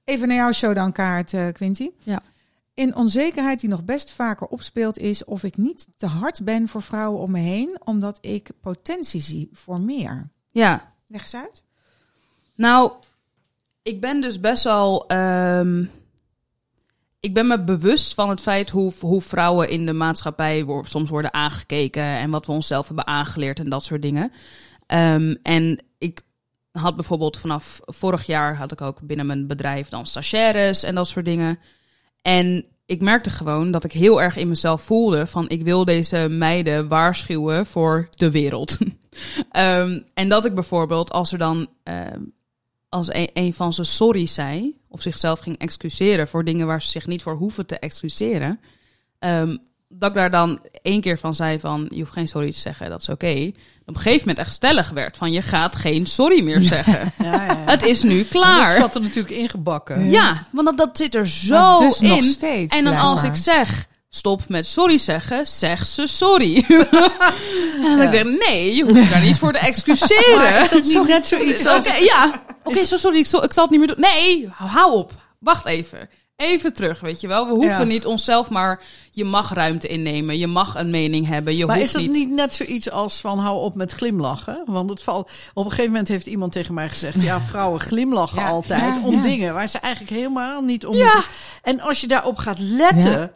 [0.04, 1.90] Even naar jouw show dan, Kaart, eh, Quinty.
[1.98, 2.22] Ja.
[2.74, 6.82] In onzekerheid die nog best vaker opspeelt is of ik niet te hard ben voor
[6.82, 10.28] vrouwen om me heen, omdat ik potentie zie voor meer.
[10.50, 11.62] Ja, Leg eens uit.
[12.54, 12.92] nou,
[13.82, 15.06] ik ben dus best wel.
[15.08, 15.84] ehm,
[17.20, 21.34] ik ben me bewust van het feit hoe, hoe vrouwen in de maatschappij soms worden
[21.34, 24.32] aangekeken en wat we onszelf hebben aangeleerd en dat soort dingen.
[24.86, 25.78] Ehm, en
[26.80, 31.08] had bijvoorbeeld vanaf vorig jaar had ik ook binnen mijn bedrijf dan stagiaires en dat
[31.08, 31.58] soort dingen.
[32.22, 36.28] En ik merkte gewoon dat ik heel erg in mezelf voelde van ik wil deze
[36.28, 38.78] meiden waarschuwen voor de wereld.
[39.50, 42.20] Ehm, en dat ik bijvoorbeeld als er dan ehm,
[42.88, 46.88] als een, een van ze sorry zei of zichzelf ging excuseren voor dingen waar ze
[46.88, 48.60] zich niet voor hoeven te excuseren,
[49.18, 49.56] ehm,
[49.98, 52.90] dat ik daar dan één keer van zei van je hoeft geen sorry te zeggen,
[52.90, 53.52] dat is oké.
[53.86, 57.12] Op een gegeven moment echt stellig werd van je gaat geen sorry meer zeggen.
[57.24, 57.64] Ja, ja, ja.
[57.66, 58.68] Het is nu klaar.
[58.68, 60.10] Dat zat er natuurlijk ingebakken.
[60.10, 62.08] Ja, want dat, dat zit er zo dus in.
[62.08, 62.76] nog steeds.
[62.76, 66.64] en dan als ik zeg, stop met sorry zeggen, zeg ze sorry.
[67.84, 70.36] en dan denk ik, nee, je hoeft daar niet voor te excuseren.
[70.42, 71.98] Maar is dat niet net zoiets Oké, als...
[71.98, 72.42] ja.
[72.64, 74.00] Oké, zo sorry, ik zal, ik zal het niet meer doen.
[74.00, 75.12] Nee, hou op.
[75.38, 76.08] Wacht even.
[76.36, 77.46] Even terug, weet je wel.
[77.46, 77.84] We hoeven Ja.
[77.84, 80.38] niet onszelf, maar je mag ruimte innemen.
[80.38, 81.56] Je mag een mening hebben.
[81.56, 82.10] Je Maar hoeft is dat niet...
[82.12, 84.62] niet net zoiets als van hou op met glimlachen?
[84.66, 87.22] Want het valt, op een gegeven moment heeft iemand tegen mij gezegd...
[87.22, 89.22] ja, vrouwen glimlachen Ja, altijd ja, om ja.
[89.22, 91.22] dingen waar ze eigenlijk helemaal niet om Ja.
[91.62, 93.10] En als je daarop gaat letten...
[93.20, 93.30] Ja.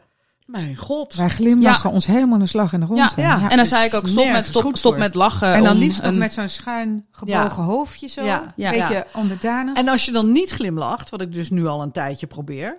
[0.47, 1.14] Mijn god.
[1.14, 3.12] Wij glimlachen ons helemaal een slag in de rond.
[3.16, 3.51] Ja.
[3.51, 5.53] en dan zei ik ook, stop met, stop, stop met lachen.
[5.53, 7.62] En dan om liefst nog een- met zo'n schuin gebogen Ja.
[7.62, 8.22] hoofdje zo.
[8.25, 8.47] Ja.
[8.57, 8.70] Ja.
[8.70, 9.07] Beetje Ja.
[9.14, 9.75] onderdanig.
[9.77, 12.77] En als je dan niet glimlacht, wat ik dus nu al een tijdje probeer.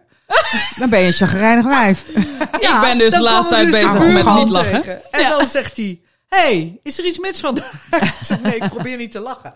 [0.77, 2.07] Dan ben je een chagrijnig wijf.
[2.07, 4.81] ik ben dus de dan laatste komen tijd dus bezig de met niet lachen.
[4.81, 5.11] tegen.
[5.11, 7.73] En dan zegt hij, hey, is er iets mis vandaag?
[7.91, 9.51] Ik zeg, nee, ik probeer niet te lachen.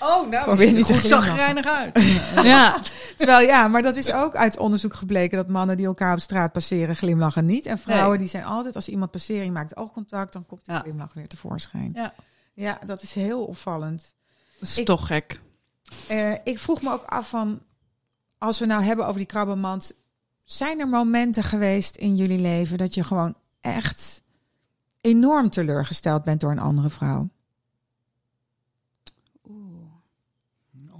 [0.00, 1.98] Oh, nou, Probeer niet er goed zagrijnig uit.
[2.42, 2.78] Ja,
[3.16, 6.52] Terwijl ja, maar dat is ook uit onderzoek gebleken dat mannen die elkaar op straat
[6.52, 7.66] passeren glimlachen niet.
[7.66, 8.18] En vrouwen Nee.
[8.18, 10.80] die zijn altijd, als iemand passeert, je maakt oogcontact, dan komt die Ja.
[10.80, 11.90] glimlach weer tevoorschijn.
[11.94, 12.14] Ja.
[12.54, 14.14] Ja, dat is heel opvallend.
[14.60, 15.40] dat is Ik- toch gek.
[16.08, 17.60] Eh, ik vroeg me ook af van,
[18.38, 19.92] als we nou hebben over die krabbelmand,
[20.50, 24.22] zijn er momenten geweest in jullie leven dat je gewoon echt
[25.00, 27.28] enorm teleurgesteld bent door een andere vrouw?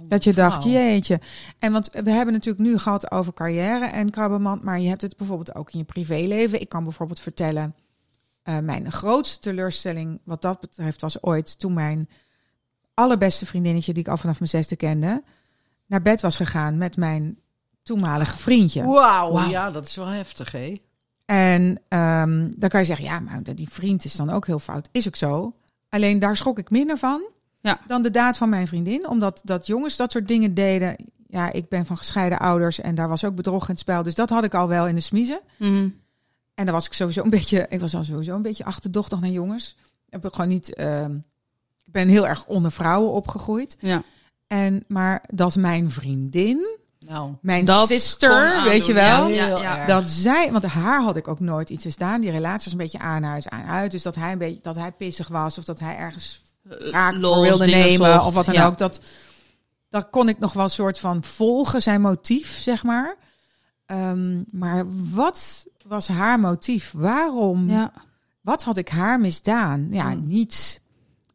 [0.07, 1.19] Dat je dacht, jeetje.
[1.59, 5.17] En want we hebben natuurlijk nu gehad over carrière en krabbelmand, maar je hebt het
[5.17, 6.61] bijvoorbeeld ook in je privéleven.
[6.61, 7.75] Ik kan bijvoorbeeld vertellen,
[8.43, 12.09] eh, mijn grootste teleurstelling wat dat betreft was ooit toen mijn
[12.93, 15.23] allerbeste vriendinnetje, die ik al vanaf mijn zesde kende,
[15.85, 17.39] naar bed was gegaan met mijn
[17.89, 18.83] toenmalige vriendje.
[18.83, 19.49] Wauw, Wauw.
[19.49, 20.81] ja, dat is wel heftig, hè?
[21.25, 24.89] En ehm, dan kan je zeggen, ja, maar die vriend is dan ook heel fout.
[24.91, 25.53] Is ook zo.
[25.89, 27.21] Alleen daar schrok ik minder van
[27.61, 27.79] Ja.
[27.87, 29.07] dan de daad van mijn vriendin.
[29.07, 30.95] Omdat dat jongens dat soort dingen deden.
[31.27, 34.03] Ja, ik ben van gescheiden ouders en daar was ook bedrog in het spel.
[34.03, 35.39] Dus dat had ik al wel in de smiezen.
[35.57, 35.89] Mhm.
[36.53, 39.29] En dan was ik sowieso een beetje, ik was al sowieso een beetje achterdochtig naar
[39.29, 39.77] jongens.
[40.09, 41.15] Heb ik gewoon niet, ehm,
[41.85, 43.77] ik ben heel erg onder vrouwen opgegroeid.
[43.79, 44.03] Ja.
[44.47, 46.77] En, maar dat mijn vriendin,
[47.09, 49.77] Nou, mijn sister, weet je wel, Ja, Heel ja.
[49.77, 49.87] erg.
[49.87, 52.21] dat zij, want haar had ik ook nooit iets te staan.
[52.21, 53.91] Die relatie was een beetje aan huis, aan uit.
[53.91, 57.41] Dus dat hij een beetje, dat hij pissig was of dat hij ergens raak voor
[57.41, 58.25] wilde nemen zocht.
[58.25, 58.65] of wat dan Ja.
[58.65, 58.77] ook.
[58.77, 58.99] Dat,
[59.89, 63.15] dat kon ik nog wel een soort van volgen, zijn motief, zeg maar.
[63.85, 66.91] Ehm, maar wat was haar motief?
[66.95, 67.69] Waarom?
[67.69, 67.91] Ja.
[68.41, 69.87] Wat had ik haar misdaan?
[69.91, 70.27] Ja, Hmm.
[70.27, 70.79] niets.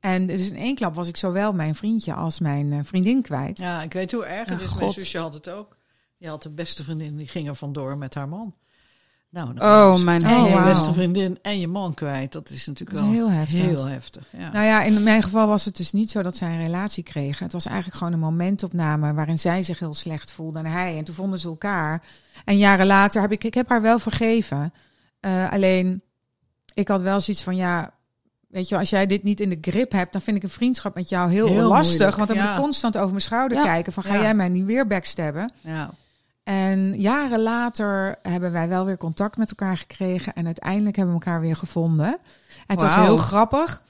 [0.05, 3.59] En dus in één klap was ik zowel mijn vriendje als mijn eh, vriendin kwijt.
[3.59, 4.75] ja, ik weet hoe erg het Ja, is.
[4.75, 4.95] Mijn God.
[4.95, 5.77] zusje had het ook.
[6.19, 8.55] Die had de beste vriendin, die ging er vandoor met haar man.
[9.31, 10.47] Nou, Oh, mijn en hemel.
[10.49, 12.33] je Oh, beste vriendin en je man kwijt.
[12.33, 13.59] Dat is natuurlijk Dat is wel heel heftig.
[13.59, 14.53] Heel heftig, ja.
[14.53, 17.45] Nou ja, in mijn geval was het dus niet zo dat zij een relatie kregen.
[17.45, 20.99] Het was eigenlijk gewoon een momentopname waarin zij zich heel slecht voelde en hij.
[20.99, 22.03] En toen vonden ze elkaar.
[22.45, 24.73] En jaren later heb ik, ik heb haar wel vergeven.
[25.21, 26.03] Eh, alleen,
[26.75, 27.94] ik had wel zoiets van, ja,
[28.55, 30.95] weet je, als jij dit niet in de grip hebt, dan vind ik een vriendschap
[30.95, 31.91] met jou heel, Heel lastig.
[31.91, 33.65] moeilijk, Want dan moet ik constant over mijn schouder Ja.
[33.65, 34.21] kijken van, ga Ja.
[34.23, 35.53] jij mij niet weer backstabben?
[35.61, 35.91] ja.
[36.45, 40.35] En jaren later hebben wij wel weer contact met elkaar gekregen.
[40.35, 42.07] En uiteindelijk hebben we elkaar weer gevonden.
[42.07, 42.19] En
[42.67, 43.83] het was heel grappig.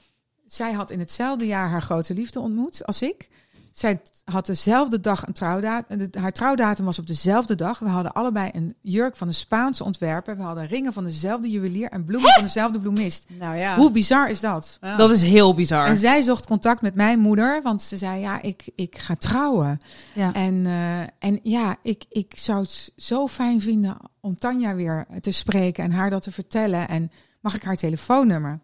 [0.45, 3.29] Zij had in hetzelfde jaar haar grote liefde ontmoet als ik.
[3.75, 6.07] Zij had dezelfde dag een trouwdatum.
[6.19, 7.79] Haar trouwdatum was op dezelfde dag.
[7.79, 10.37] We hadden allebei een jurk van een Spaanse ontwerper.
[10.37, 13.25] We hadden ringen van dezelfde juwelier en bloemen van dezelfde bloemist.
[13.39, 13.75] Nou ja.
[13.75, 14.77] Hoe bizar is dat?
[14.81, 14.95] Ja.
[14.95, 15.87] Dat is heel bizar.
[15.87, 19.77] En zij zocht contact met mijn moeder, want ze zei: Ja, ik, ik ga trouwen.
[20.13, 20.33] ja.
[20.33, 25.31] En, eh, en ja, ik, ik zou het zo fijn vinden om Tanja weer te
[25.31, 26.87] spreken en haar dat te vertellen.
[26.87, 27.09] En
[27.41, 28.51] mag ik haar telefoonnummer?
[28.51, 28.59] En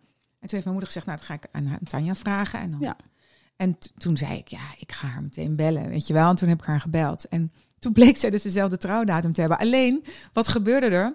[0.47, 2.59] toen heeft mijn moeder gezegd, nou, dat ga ik aan, aan Tanja vragen.
[2.59, 2.95] En, dan, Ja.
[3.62, 6.30] En toen zei ik, ja, ik ga haar meteen bellen, weet je wel.
[6.30, 7.28] En toen heb ik haar gebeld.
[7.28, 9.59] En toen bleek zij dus dezelfde trouwdatum te hebben.
[9.59, 10.03] Alleen,
[10.34, 11.14] wat gebeurde er?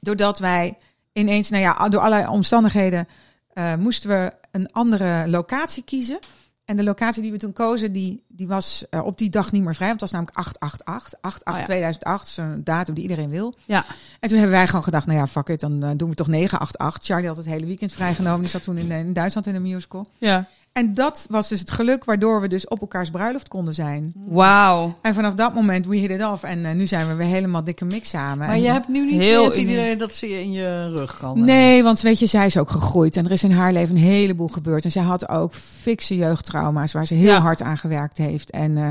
[0.00, 0.76] Doordat wij
[1.12, 3.08] ineens, nou ja, door allerlei omstandigheden,
[3.52, 6.18] eh, moesten we een andere locatie kiezen.
[6.64, 9.62] En de locatie die we toen kozen, die, die was eh, op die dag niet
[9.62, 9.88] meer vrij.
[9.88, 11.18] Want het was namelijk 888.
[11.20, 11.64] 88 Oh ja.
[11.64, 13.54] 2008, zo'n datum die iedereen wil.
[13.64, 13.84] Ja.
[14.20, 16.28] En toen hebben wij gewoon gedacht, nou ja, fuck it, dan eh, doen we toch
[16.28, 17.04] 988.
[17.04, 18.40] Charlie had het hele weekend vrijgenomen.
[18.40, 20.06] Die zat toen in, in Duitsland in een musical.
[20.18, 20.48] ja.
[20.74, 24.12] En dat was dus het geluk waardoor we dus op elkaars bruiloft konden zijn.
[24.14, 24.98] Wauw.
[25.02, 26.42] En vanaf dat moment, we hit it off.
[26.42, 28.38] En eh, nu zijn we weer helemaal dikke mix samen.
[28.38, 31.16] Maar En- je hebt nu niet Heel het idee dat ze je in je rug
[31.18, 31.44] kan.
[31.44, 33.16] Nee, want weet je, zij is ook gegroeid.
[33.16, 34.84] En er is in haar leven een heleboel gebeurd.
[34.84, 37.40] En zij had ook fikse jeugdtrauma's waar ze heel Ja.
[37.40, 38.50] hard aan gewerkt heeft.
[38.50, 38.90] En eh,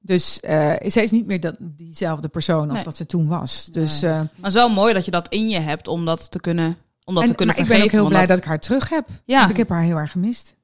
[0.00, 2.84] dus eh, zij is niet meer dat, diezelfde persoon als Nee.
[2.84, 3.68] dat ze toen was.
[3.70, 4.10] Dus, Nee.
[4.10, 6.40] eh, Maar het is wel mooi dat je dat in je hebt om dat te
[6.40, 8.60] kunnen, om dat en, te kunnen maar ik ben ook heel blij dat ik haar
[8.60, 9.08] terug heb.
[9.24, 9.38] Ja.
[9.38, 10.58] Want ik heb haar heel erg gemist.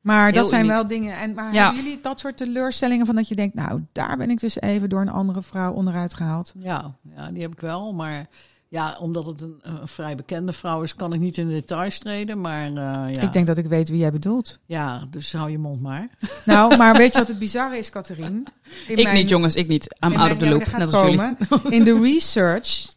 [0.00, 0.74] Maar Heel dat zijn uniek.
[0.76, 1.16] wel dingen.
[1.16, 1.64] En, maar Ja.
[1.64, 4.88] hebben jullie dat soort teleurstellingen van dat je denkt, nou, daar ben ik dus even
[4.88, 6.52] door een andere vrouw onderuit gehaald?
[6.58, 7.92] Ja, ja, die heb ik wel.
[7.92, 8.26] Maar
[8.68, 11.98] ja, omdat het een, een vrij bekende vrouw is, kan ik niet in de details
[11.98, 12.40] treden.
[12.40, 12.72] Maar eh,
[13.14, 13.20] ja.
[13.20, 14.58] Ik denk dat ik weet wie jij bedoelt.
[14.66, 16.08] ja, dus hou je mond maar.
[16.44, 18.42] Nou, maar weet je wat het bizarre is, Catherine?
[18.88, 19.96] In Ik mijn- niet, jongens, ik niet.
[20.06, 21.16] I'm out of the loop, net als jullie.
[21.16, 21.36] komen.
[21.76, 22.94] In de research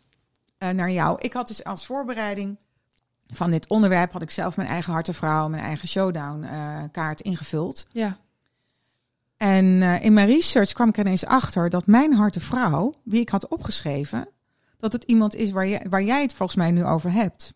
[0.58, 1.18] eh, naar jou.
[1.22, 2.58] Ik had dus als voorbereiding
[3.36, 4.12] van dit onderwerp...
[4.12, 7.88] had ik zelf mijn eigen hartenvrouw, mijn eigen showdown eh, kaart ingevuld.
[7.92, 8.18] Ja.
[9.38, 13.48] En eh, in mijn research kwam ik ineens achter dat mijn hartenvrouw, wie ik had
[13.48, 14.28] opgeschreven...
[14.78, 17.54] dat het iemand is waar, je, waar jij het volgens mij nu over hebt.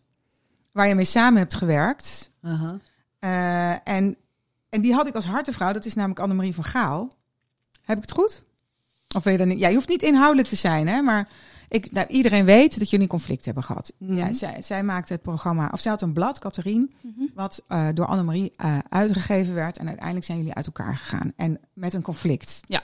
[0.72, 2.30] Waar je mee samen hebt gewerkt.
[2.42, 2.78] Aha.
[3.18, 4.16] Eh, en,
[4.68, 5.72] en die had ik als hartevrouw.
[5.72, 7.12] Dat is namelijk Annemarie van Gaal.
[7.82, 8.42] Heb ik het goed?
[9.14, 9.58] Of weet je dan niet?
[9.58, 11.02] Ja, je hoeft niet inhoudelijk te zijn, hè?
[11.02, 11.28] Maar
[11.68, 13.92] ik, nou, iedereen weet dat jullie een conflict hebben gehad.
[13.98, 14.14] Mhm.
[14.14, 17.24] Ja, zij, zij maakte het programma, of zij had een blad, Catherine, Mhm.
[17.34, 19.78] wat eh, door Annemarie eh uitgegeven werd.
[19.78, 21.32] En uiteindelijk zijn jullie uit elkaar gegaan.
[21.36, 22.60] En met een conflict.
[22.68, 22.82] Ja.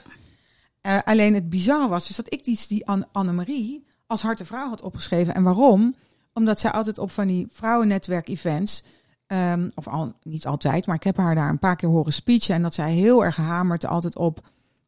[0.81, 4.81] Eh, alleen het bizarre was dus dat ik die, die Anne- Annemarie als hartevrouw had
[4.81, 5.33] opgeschreven.
[5.35, 5.95] En waarom?
[6.33, 8.83] Omdat zij altijd op van die vrouwennetwerk-events...
[9.27, 12.55] ehm, of al, niet altijd, maar ik heb haar daar een paar keer horen speechen.
[12.55, 14.39] En dat zij heel erg gehamerd altijd op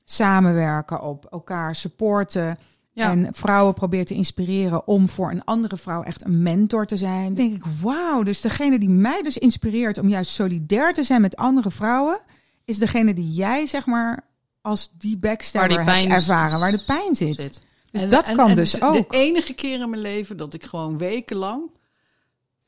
[0.04, 2.58] samenwerken, op elkaar supporten.
[2.98, 3.12] Ja.
[3.12, 7.26] En vrouwen probeert te inspireren om voor een andere vrouw echt een mentor te zijn.
[7.26, 11.22] Dan denk ik, wauw, dus degene die mij dus inspireert om juist solidair te zijn
[11.22, 12.20] met andere vrouwen,
[12.66, 14.26] is degene die jij zeg maar
[14.62, 17.36] als die backstabber Waar die pijn hebt ervaren, waar de pijn zit.
[17.36, 17.62] Zit.
[17.92, 18.96] Dus En- dat en- kan en dus het ook.
[18.96, 21.62] is De enige keer in mijn leven dat ik gewoon wekenlang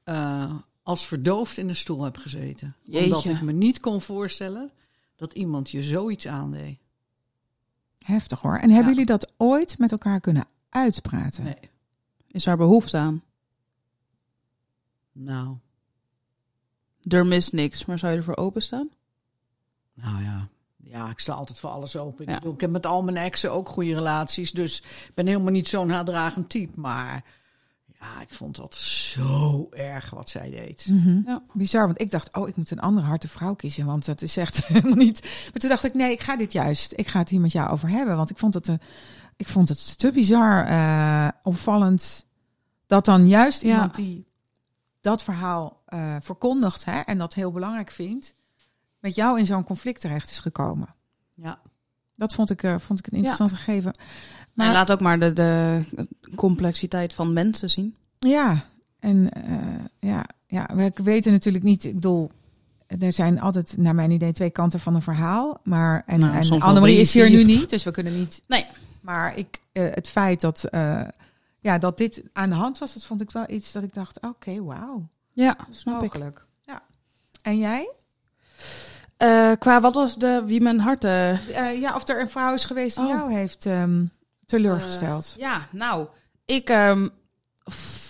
[0.03, 0.53] eh,
[0.84, 2.75] als verdoofd in een stoel heb gezeten.
[2.91, 4.71] Omdat ik me niet kon voorstellen
[5.15, 6.77] dat iemand je zoiets aandeed.
[8.10, 8.53] Heftig hoor.
[8.55, 8.88] En hebben Ja.
[8.89, 11.43] jullie dat ooit met elkaar kunnen uitpraten?
[11.43, 11.70] Nee.
[12.28, 13.24] Is daar behoefte aan?
[15.12, 15.57] Nou,
[17.07, 18.89] Er mist niks, maar zou je ervoor openstaan?
[19.93, 20.47] nou ja.
[20.78, 22.24] Ja, ik sta altijd voor alles open.
[22.24, 22.36] Ik, Ja.
[22.38, 24.51] bedoel, ik heb met al mijn exen ook goede relaties.
[24.51, 26.80] Dus ik ben helemaal niet zo'n haatdragend type.
[26.80, 27.24] Maar
[28.00, 30.86] ja, ik vond dat zo erg wat zij deed.
[30.89, 31.22] Mhm.
[31.26, 31.43] Ja.
[31.54, 34.38] Bizar, want ik dacht, oh, ik moet een andere harte vrouw kiezen, want dat is
[34.38, 35.22] echt helemaal niet.
[35.22, 37.70] Maar toen dacht ik, nee, ik ga dit juist, ik ga het hier met jou
[37.70, 38.80] over hebben, want ik vond het, te,
[39.36, 42.28] ik vond het te bizar, eh, opvallend
[42.88, 43.70] dat dan juist Ja.
[43.70, 44.28] iemand die
[45.02, 48.34] dat verhaal eh, verkondigt hè, en dat heel belangrijk vindt,
[49.00, 50.95] met jou in zo'n conflict terecht is gekomen.
[51.34, 51.60] Ja.
[52.16, 53.95] Dat vond ik, eh, vond ik een interessant gegeven.
[54.60, 55.82] Maar Maar laat ook maar de, de
[56.36, 57.95] complexiteit van mensen zien.
[58.20, 58.64] Ja,
[58.99, 59.53] en eh,
[59.99, 61.84] ja, ja, we weten natuurlijk niet.
[61.84, 62.32] Ik bedoel,
[62.88, 65.60] er zijn altijd, naar mijn idee, twee kanten van een verhaal.
[65.64, 68.41] Maar en, Nou, en Annemarie is hier nu niet, dus we kunnen niet.
[68.47, 68.66] Nee.
[69.01, 71.01] Maar ik, eh, het feit dat, eh,
[71.60, 74.22] ja, dat dit aan de hand was, dat vond ik wel iets dat ik dacht:
[74.22, 76.01] oké, wauw, Ja, snap ik.
[76.01, 76.45] mogelijk.
[76.62, 76.82] Ja.
[77.41, 77.91] En jij?
[79.60, 81.03] Qua wat was de wie mijn hart...
[81.80, 83.12] ja, of er een vrouw is geweest die Oh.
[83.12, 84.05] jou heeft ehm,
[84.50, 85.36] teleurgesteld.
[85.38, 86.08] Ja, nou,
[86.45, 87.08] ik ehm,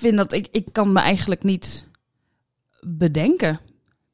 [0.01, 1.87] vind dat ik, ik kan me eigenlijk niet
[2.81, 3.59] bedenken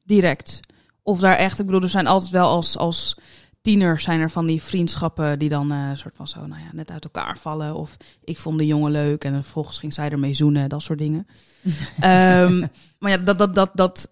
[0.02, 0.60] direct.
[1.02, 3.16] Of daar echt, ik bedoel, er zijn altijd wel als, als
[3.60, 6.90] tieners zijn er van die vriendschappen die dan eh soort van zo, nou ja, net
[6.90, 7.74] uit elkaar vallen.
[7.74, 11.26] Of ik vond de jongen leuk en vervolgens ging zij ermee zoenen, dat soort dingen.
[12.00, 12.66] Ehm,
[12.98, 14.10] maar ja, dat, dat, dat, dat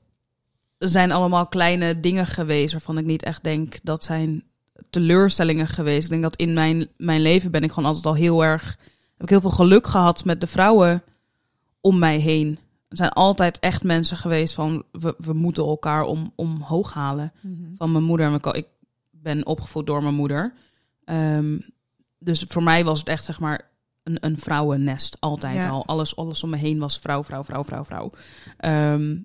[0.78, 4.44] zijn allemaal kleine dingen geweest waarvan ik niet echt denk dat zijn
[4.90, 6.04] teleurstellingen geweest.
[6.04, 8.78] Ik denk dat in mijn, mijn leven ben ik gewoon altijd al heel erg.
[9.12, 11.02] Heb ik heel veel geluk gehad met de vrouwen
[11.80, 12.58] om mij heen.
[12.88, 17.32] Er zijn altijd echt mensen geweest van we, we moeten elkaar om, omhoog halen.
[17.40, 17.74] Mhm.
[17.76, 18.28] Van mijn moeder.
[18.30, 18.66] mijn Ik
[19.10, 20.54] ben opgevoed door mijn moeder.
[21.04, 21.58] Ehm,
[22.18, 23.70] dus voor mij was het echt zeg maar
[24.02, 25.16] een, een vrouwennest.
[25.20, 25.68] Altijd Ja.
[25.68, 25.86] al.
[25.86, 28.10] Alles, alles om me heen was vrouw, vrouw, vrouw, vrouw, vrouw.
[28.56, 29.16] Ehm,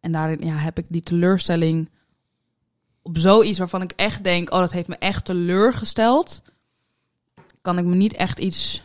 [0.00, 1.90] en daarin ja, heb ik die teleurstelling
[3.02, 6.42] op zoiets waarvan ik echt denk, oh, dat heeft me echt teleurgesteld.
[7.62, 8.82] Kan ik me niet echt iets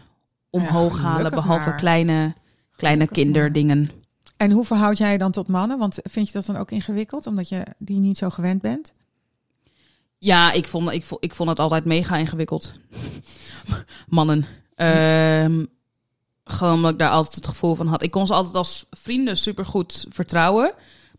[0.49, 1.77] omhoog halen, behalve maar.
[1.77, 2.35] kleine,
[2.75, 3.91] kleine Gelukkig kinderdingen.
[4.37, 5.77] En hoe verhoud jij je dan tot mannen?
[5.77, 8.93] Want vind je dat dan ook ingewikkeld, omdat je die niet zo gewend bent?
[10.17, 12.73] Ja, ik vond, ik, vond, ik vond het altijd mega ingewikkeld.
[14.07, 14.45] Mannen.
[14.75, 15.65] Ehm,
[16.43, 18.03] gewoon omdat ik daar altijd het gevoel van had.
[18.03, 20.73] Ik kon ze altijd als vrienden supergoed vertrouwen.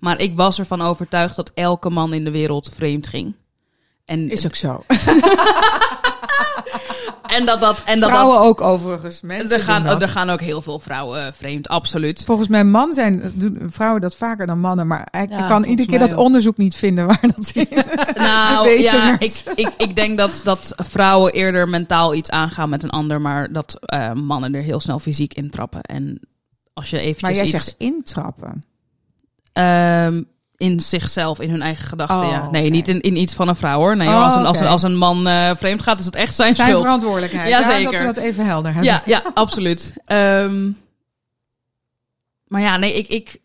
[0.04, 3.34] Maar ik was ervan overtuigd dat elke man in de wereld vreemd ging.
[4.04, 4.84] En, Is ook zo.
[7.36, 7.82] en dat dat.
[7.84, 9.20] En dat, Vrouwen dat ook overigens.
[9.20, 12.24] Mensen er, gaan, er gaan ook heel veel vrouwen vreemd, absoluut.
[12.24, 15.88] Volgens mijn man zijn doen vrouwen dat vaker dan mannen, maar ik, Ja, kan iedere
[15.88, 16.18] keer dat ook.
[16.18, 17.68] onderzoek niet vinden waar dat in.
[18.14, 22.90] Nou ja, ik, ik, ik denk dat, dat vrouwen eerder mentaal iets aangaan met een
[22.90, 25.82] ander, maar dat eh, mannen er heel snel fysiek in trappen.
[25.82, 26.20] En
[26.72, 28.72] als je eventjes Maar jij iets zegt intrappen.
[29.54, 30.22] Ehm,
[30.56, 32.50] in zichzelf, in hun eigen gedachten, Oh, ja.
[32.50, 33.96] Nee, niet in, in iets van een vrouw hoor.
[33.96, 36.34] Nee, Oh, als, een, als, een, als een man eh, vreemd gaat, is het echt
[36.34, 36.82] zijn, Zijn schuld.
[36.84, 37.48] verantwoordelijkheid.
[37.48, 37.98] Ja, Dat zeker.
[38.00, 38.92] we dat even helder hebben.
[38.92, 39.94] Ja, ja, absoluut.
[40.04, 40.70] Ehm,
[42.46, 43.40] maar ja, nee, ik, ik,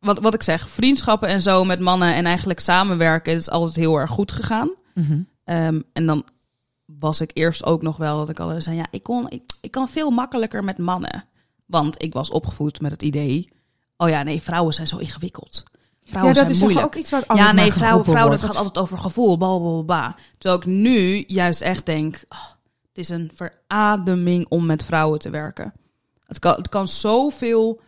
[0.00, 3.96] wat, wat ik zeg, vriendschappen en zo met mannen en eigenlijk samenwerken is altijd heel
[3.96, 4.70] erg goed gegaan.
[4.94, 5.20] Mhm.
[5.44, 6.24] Ehm, en dan
[6.98, 9.70] was ik eerst ook nog wel dat ik al zei, ja, ik, kon, ik, ik
[9.70, 11.24] kan veel makkelijker met mannen.
[11.66, 13.48] Want ik was opgevoed met het idee,
[14.00, 15.64] oh ja, nee, vrouwen zijn zo ingewikkeld.
[16.00, 16.86] Ja, Vrouwen dat zijn is moeilijk.
[16.86, 19.82] ook iets wat Ja, nee, vrouwen, vrouwen dat gaat altijd over gevoel, bla, bla, bla,
[19.82, 20.16] bla.
[20.38, 22.38] Terwijl ik nu juist echt denk, oh,
[22.88, 25.72] het is een verademing om met vrouwen te werken.
[26.26, 27.80] Het kan, het kan zoveel.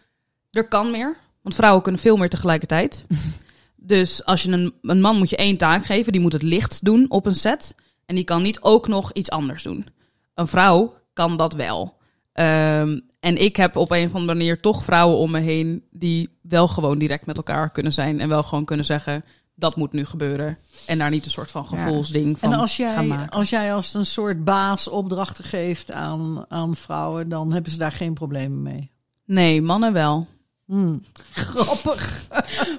[0.50, 1.16] Er kan meer.
[1.42, 3.06] Want vrouwen kunnen veel meer tegelijkertijd.
[3.76, 6.12] dus als je een, een man moet je één taak geven.
[6.12, 7.74] Die moet het licht doen op een set.
[8.06, 9.86] En die kan niet ook nog iets anders doen.
[10.34, 11.96] Een vrouw kan dat wel.
[12.32, 16.28] Ehm, en ik heb op een of andere manier toch vrouwen om me heen die
[16.40, 18.20] wel gewoon direct met elkaar kunnen zijn.
[18.20, 20.58] En wel gewoon kunnen zeggen, dat moet nu gebeuren.
[20.86, 23.30] En daar niet een soort van gevoelsding van En als gaan jij, maken.
[23.30, 27.92] als jij als een soort baas opdrachten geeft aan, aan vrouwen, dan hebben ze daar
[27.92, 28.90] geen problemen mee.
[29.24, 30.26] Nee, mannen wel.
[30.72, 31.02] Hmm.
[31.32, 32.26] Grappig.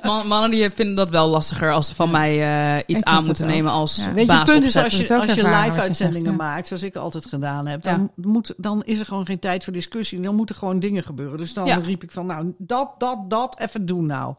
[0.02, 2.42] Man- mannen die vinden dat wel lastiger als ze van mij
[2.78, 4.14] eh, iets Ik aan moet moeten nemen als Ja.
[4.14, 6.32] Weet je, het punt is als je, als je zegt, ja.
[6.32, 7.92] maakt, zoals ik altijd gedaan heb, Ja.
[7.92, 10.22] dan, moet, dan is er gewoon geen tijd voor discussie.
[10.22, 11.38] Dan moeten gewoon dingen gebeuren.
[11.38, 11.76] Dus dan Ja.
[11.78, 14.36] riep ik van, nou, dat, dat, dat, even doen nou.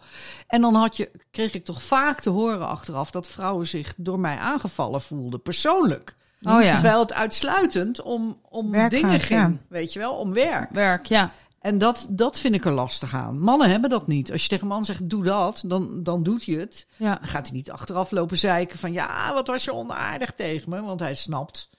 [0.46, 4.20] En dan had je, kreeg ik toch vaak te horen achteraf dat vrouwen zich door
[4.20, 6.16] mij aangevallen voelden, persoonlijk.
[6.48, 6.74] Oh ja.
[6.74, 9.52] Terwijl het uitsluitend om, om Werk dingen gaat, ging, ja.
[9.68, 10.68] weet je wel, om werk.
[10.70, 11.32] Werk, ja.
[11.64, 13.38] En dat, dat vind ik er lastig aan.
[13.38, 14.32] Mannen hebben dat niet.
[14.32, 16.86] Als je tegen een man zegt, doe dat, dan, dan doet hij het.
[16.96, 17.14] ja.
[17.14, 18.92] Dan gaat hij niet achteraf lopen zeiken van...
[18.92, 20.80] ja, wat was je onaardig tegen me?
[20.82, 21.70] Want hij snapt,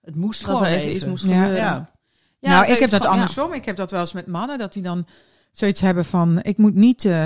[0.00, 0.80] het moest Dat gewoon er even.
[0.82, 1.32] even iets moest Ja.
[1.32, 1.56] gebeuren.
[1.64, 1.90] Ja.
[2.38, 3.14] Ja, nou, ik heb dat van- ja.
[3.14, 3.52] andersom.
[3.52, 5.06] Ik heb dat wel eens met mannen, dat die dan
[5.52, 6.42] zoiets hebben van...
[6.42, 7.24] ik moet niet eh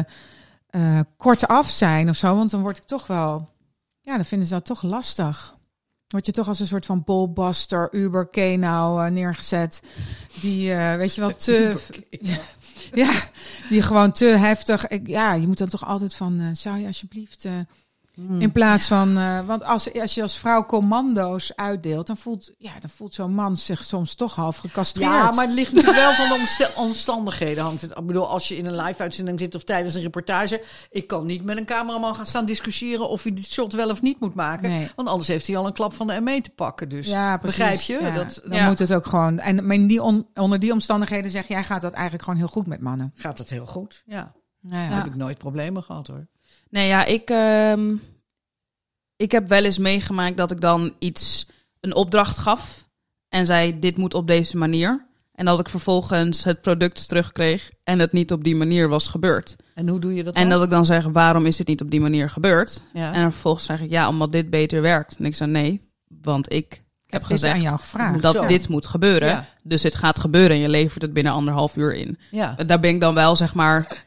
[0.67, 3.49] eh, kort af zijn of zo, want dan word ik toch wel...
[4.01, 5.56] Ja, dan vinden ze dat toch lastig.
[6.09, 8.29] Word je toch als een soort van bolbuster, Uber,
[8.59, 9.83] nou eh, neergezet.
[10.41, 11.77] Die, eh, weet je wel, te...
[12.95, 13.13] ja,
[13.69, 14.87] die gewoon te heftig...
[14.89, 16.41] Ik, ja, je moet dan toch altijd van...
[16.41, 17.49] eh, zou je alsjeblieft...
[18.17, 18.41] Hmm.
[18.41, 22.71] in plaats van, eh, want als, als je als vrouw commando's uitdeelt, dan voelt, ja,
[22.81, 25.11] dan voelt zo'n man zich soms toch half gecastreerd.
[25.11, 27.65] Ja, maar het ligt natuurlijk wel van de omstandigheden.
[27.65, 27.91] Hangt het.
[27.91, 30.63] Ik bedoel, als je in een live-uitzending zit of tijdens een reportage...
[30.91, 33.09] ik kan niet met een cameraman gaan staan discussiëren...
[33.09, 34.69] of hij dit shot wel of niet moet maken.
[34.71, 34.89] Nee.
[34.97, 36.89] Want anders heeft hij al een klap van de ME te pakken.
[36.89, 37.59] Dus ja, precies.
[37.59, 38.07] begrijp je?
[38.07, 38.67] Ja, Dat dan Ja.
[38.67, 39.39] moet het ook gewoon.
[39.39, 42.67] En in die on- onder die omstandigheden zeg jij gaat dat eigenlijk gewoon heel goed
[42.67, 43.13] met mannen.
[43.15, 44.03] gaat het heel goed.
[44.07, 44.89] Ja, Nou ja.
[44.91, 44.97] Ja.
[44.97, 46.27] heb ik nooit problemen gehad hoor.
[46.77, 47.95] Nee, ja, ik, ehm,
[49.17, 51.47] ik heb wel eens meegemaakt dat ik dan iets,
[51.81, 52.89] een opdracht gaf
[53.29, 55.07] en zei: Dit moet op deze manier.
[55.33, 59.57] En dat ik vervolgens het product terugkreeg en het niet op die manier was gebeurd.
[59.75, 60.51] En hoe doe je dat En dan?
[60.51, 62.83] dat ik dan zeg: Waarom is het niet op die manier gebeurd?
[62.93, 63.13] ja.
[63.13, 65.17] En vervolgens zeg ik: Ja, omdat dit beter werkt.
[65.19, 65.81] En ik zei: Nee,
[66.23, 68.23] want ik heb gezegd aan jou gevraagd.
[68.23, 68.47] dat Zo.
[68.47, 69.29] dit moet gebeuren.
[69.29, 69.47] Ja.
[69.63, 72.19] Dus het gaat gebeuren en je levert het binnen anderhalf uur in.
[72.31, 72.55] ja.
[72.55, 74.06] Daar ben ik dan wel, zeg maar,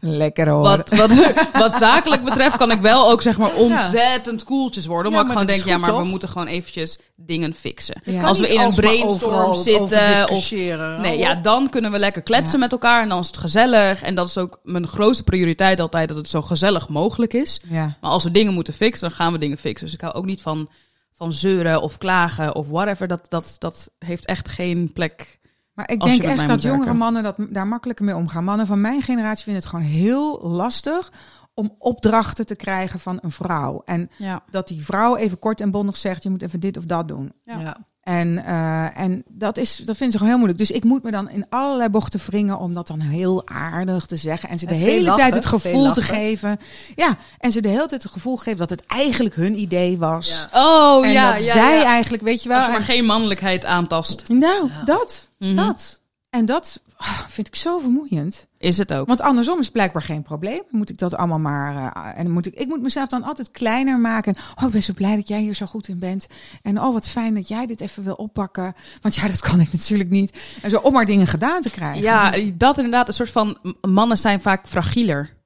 [0.00, 0.62] Lekker hoor.
[0.62, 1.10] wat, wat,
[1.62, 5.06] wat zakelijk betreft kan ik wel ook zeg maar ontzettend koeltjes worden.
[5.12, 8.00] Omdat maar ik gewoon denk, ja, maar we moeten gewoon eventjes dingen fixen.
[8.04, 8.22] Ja.
[8.22, 10.50] Als we in een brainstorm overal zitten of.
[10.50, 12.64] Nee, Oh, ja, dan kunnen we lekker kletsen Ja.
[12.64, 14.02] met elkaar en dan is het gezellig.
[14.02, 17.60] En dat is ook mijn grootste prioriteit altijd, dat het zo gezellig mogelijk is.
[17.68, 17.96] Ja.
[18.00, 19.84] Maar als we dingen moeten fixen, dan gaan we dingen fixen.
[19.86, 20.68] Dus ik hou ook niet van,
[21.14, 23.08] van zeuren of klagen of whatever.
[23.08, 25.37] Dat, dat, dat heeft echt geen plek.
[25.78, 26.96] Maar ik denk echt dat jongere werken.
[26.96, 28.44] mannen dat, daar makkelijker mee omgaan.
[28.44, 31.12] Mannen van mijn generatie vinden het gewoon heel lastig
[31.54, 33.82] om opdrachten te krijgen van een vrouw.
[33.84, 34.42] En Ja.
[34.50, 37.32] dat die vrouw even kort en bondig zegt, je moet even dit of dat doen.
[37.44, 37.58] Ja.
[37.58, 37.76] Ja.
[38.08, 40.58] En, eh, en dat, is, dat vinden ze gewoon heel moeilijk.
[40.58, 44.16] Dus ik moet me dan in allerlei bochten wringen om dat dan heel aardig te
[44.16, 44.48] zeggen.
[44.48, 46.58] En ze de En hele lachen, tijd het gevoel te geven.
[46.96, 50.46] Ja, en ze de hele tijd het gevoel geven dat het eigenlijk hun idee was.
[50.52, 50.60] Ja.
[50.62, 51.84] Oh en ja, dat ja, zij ja.
[51.84, 52.56] eigenlijk, weet je wel.
[52.58, 54.28] Als je maar en- geen mannelijkheid aantast.
[54.28, 54.82] nou, Ja.
[54.84, 55.54] dat, Mhm.
[55.54, 56.00] dat.
[56.30, 58.46] En dat ah, vind ik zo vermoeiend.
[58.58, 59.06] Is het ook.
[59.06, 60.62] Want andersom is het blijkbaar geen probleem.
[60.70, 61.92] Moet ik dat allemaal maar.
[61.94, 64.36] eh, en dan moet ik, ik moet mezelf dan altijd kleiner maken.
[64.60, 66.26] Oh, ik ben zo blij dat jij hier zo goed in bent.
[66.62, 68.74] En oh, wat fijn dat jij dit even wil oppakken.
[69.00, 70.38] Want ja, dat kan ik natuurlijk niet.
[70.62, 72.02] En zo om maar dingen gedaan te krijgen.
[72.02, 73.08] Ja, dat inderdaad.
[73.08, 75.36] Een soort van mannen zijn vaak fragieler.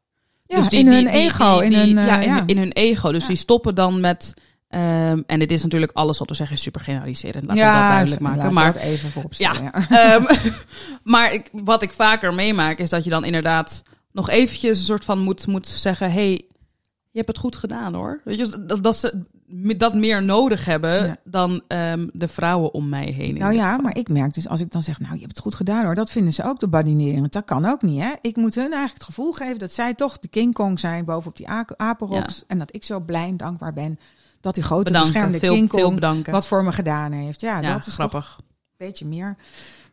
[0.47, 1.59] Ja, dus die, in hun die- ego.
[1.59, 2.43] in hun, eh, ja, in, ja.
[2.47, 3.13] in hun ego.
[3.13, 3.29] Dus Ja.
[3.29, 4.35] die stoppen dan met.
[4.73, 7.47] Ehm, en dit is natuurlijk alles wat we zeggen is super generaliserend.
[7.47, 8.53] Laten we dat duidelijk maken.
[8.53, 9.63] Maar, even vooropstellen.
[9.63, 9.89] Ja.
[10.15, 10.25] ehm,
[11.03, 15.05] maar ik, wat ik vaker meemaak is dat je dan inderdaad nog eventjes een soort
[15.05, 16.31] van moet, moet zeggen: hey,
[17.11, 18.21] je hebt het goed gedaan hoor.
[18.25, 19.25] Weet je, dat, dat ze
[19.77, 21.17] dat meer nodig hebben Ja.
[21.25, 23.39] dan ehm, de vrouwen om mij heen.
[23.39, 25.55] Nou ja, maar ik merk dus als ik dan zeg, nou je hebt het goed
[25.55, 27.33] gedaan hoor, dat vinden ze ook de badinerend.
[27.33, 28.13] Dat kan ook niet hè.
[28.21, 31.37] Ik moet hun eigenlijk het gevoel geven dat zij toch de King Kong zijn bovenop
[31.37, 32.45] die a- apenroks.
[32.47, 33.99] En dat ik zo blij en dankbaar ben
[34.43, 35.13] dat die grote bedanken.
[35.13, 37.41] beschermde Veel, King veel Kong wat voor me gedaan heeft.
[37.41, 38.25] Ja, ja, dat is grappig.
[38.37, 39.37] toch een beetje meer.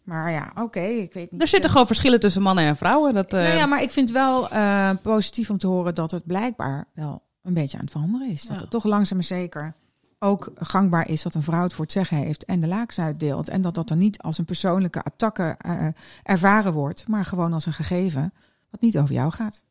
[0.03, 1.41] Maar ja, oké, ik weet niet.
[1.41, 3.13] Er zitten eh, gewoon verschillen tussen mannen en vrouwen.
[3.13, 6.25] Dat, eh, Nou ja, maar ik vind wel eh, positief om te horen dat het
[6.25, 8.41] blijkbaar wel een beetje aan het veranderen is.
[8.41, 8.61] Dat Ja.
[8.61, 9.75] het toch langzaam maar zeker
[10.19, 13.49] ook gangbaar is dat een vrouw het voor het zeggen heeft en de laaks uitdeelt.
[13.49, 15.87] En dat dat dan niet als een persoonlijke attaque eh,
[16.23, 18.33] ervaren wordt, maar gewoon als een gegeven
[18.69, 19.63] wat niet over jou gaat.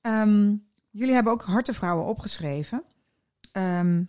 [0.00, 0.54] Ehm,
[0.90, 2.82] jullie hebben ook hartenvrouwen opgeschreven.
[3.52, 4.02] Ehm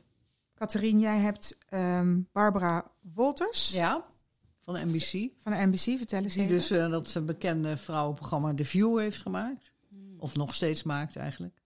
[0.60, 3.72] Catherine, jij hebt ehm, Barbara Wolters.
[3.72, 4.06] Ja,
[4.64, 5.30] van NBC.
[5.40, 6.56] Van de NBC, vertel eens Die even.
[6.56, 9.72] dus eh, dat bekende vrouwenprogramma The View heeft gemaakt.
[10.18, 11.62] Of nog steeds maakt eigenlijk.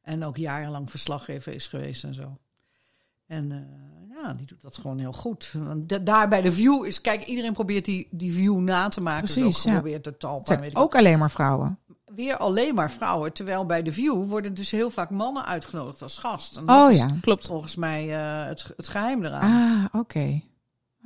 [0.00, 2.38] En ook jarenlang verslaggever is geweest en zo.
[3.26, 5.52] En eh, ja, die doet dat gewoon heel goed.
[5.56, 7.00] Want da- daar bij The View is...
[7.00, 9.24] Kijk, iedereen probeert die, die View na te maken.
[9.24, 9.70] Precies, dus ja.
[9.70, 11.78] ook geprobeerd de weet ik ook alleen maar vrouwen.
[12.14, 13.32] Weer alleen maar vrouwen.
[13.32, 16.56] Terwijl bij The View worden dus heel vaak mannen uitgenodigd als gast.
[16.56, 17.14] En dat Oh is ja.
[17.20, 17.46] Klopt.
[17.46, 19.90] volgens mij eh, het, het geheim eraan.
[19.90, 20.40] Ah, oké.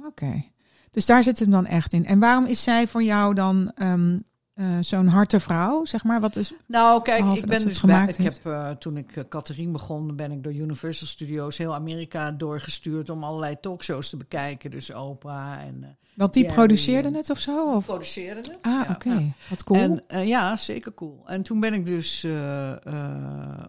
[0.07, 0.45] Oké.
[0.91, 2.07] Dus daar zit hem dan echt in.
[2.07, 4.19] En waarom is zij voor jou dan ehm,
[4.55, 6.21] eh, zo'n harte vrouw, zeg maar?
[6.21, 6.53] Wat is...
[6.67, 10.17] Nou, kijk, ik ben het dus bij, gemaakt ik heb eh, toen ik Catherine begon,
[10.17, 14.71] ben ik door Universal Studios heel Amerika doorgestuurd om allerlei talkshows te bekijken.
[14.71, 17.75] Dus Oprah en Want die Ja, produceerde die, het of zo?
[17.75, 17.85] Of?
[17.85, 18.59] produceerde het.
[18.63, 19.11] Ah, Ja, oké.
[19.13, 19.23] ja.
[19.49, 19.81] Wat cool.
[19.81, 21.23] En uh, ja, zeker cool.
[21.27, 22.73] En toen ben ik dus uh,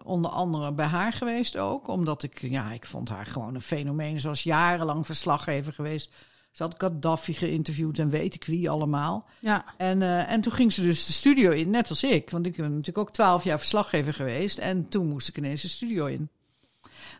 [0.04, 4.20] onder andere bij haar geweest ook, omdat ik, ja, ik vond haar gewoon een fenomeen.
[4.20, 6.10] Ze was jarenlang verslaggever geweest.
[6.50, 9.26] Ze had Gaddafi geïnterviewd en weet ik wie allemaal.
[9.38, 9.64] Ja.
[9.76, 12.30] En, en toen ging ze dus de studio in, net als ik.
[12.30, 14.58] Want ik ben natuurlijk ook twaalf jaar verslaggever geweest.
[14.58, 16.28] En toen moest ik ineens de studio in.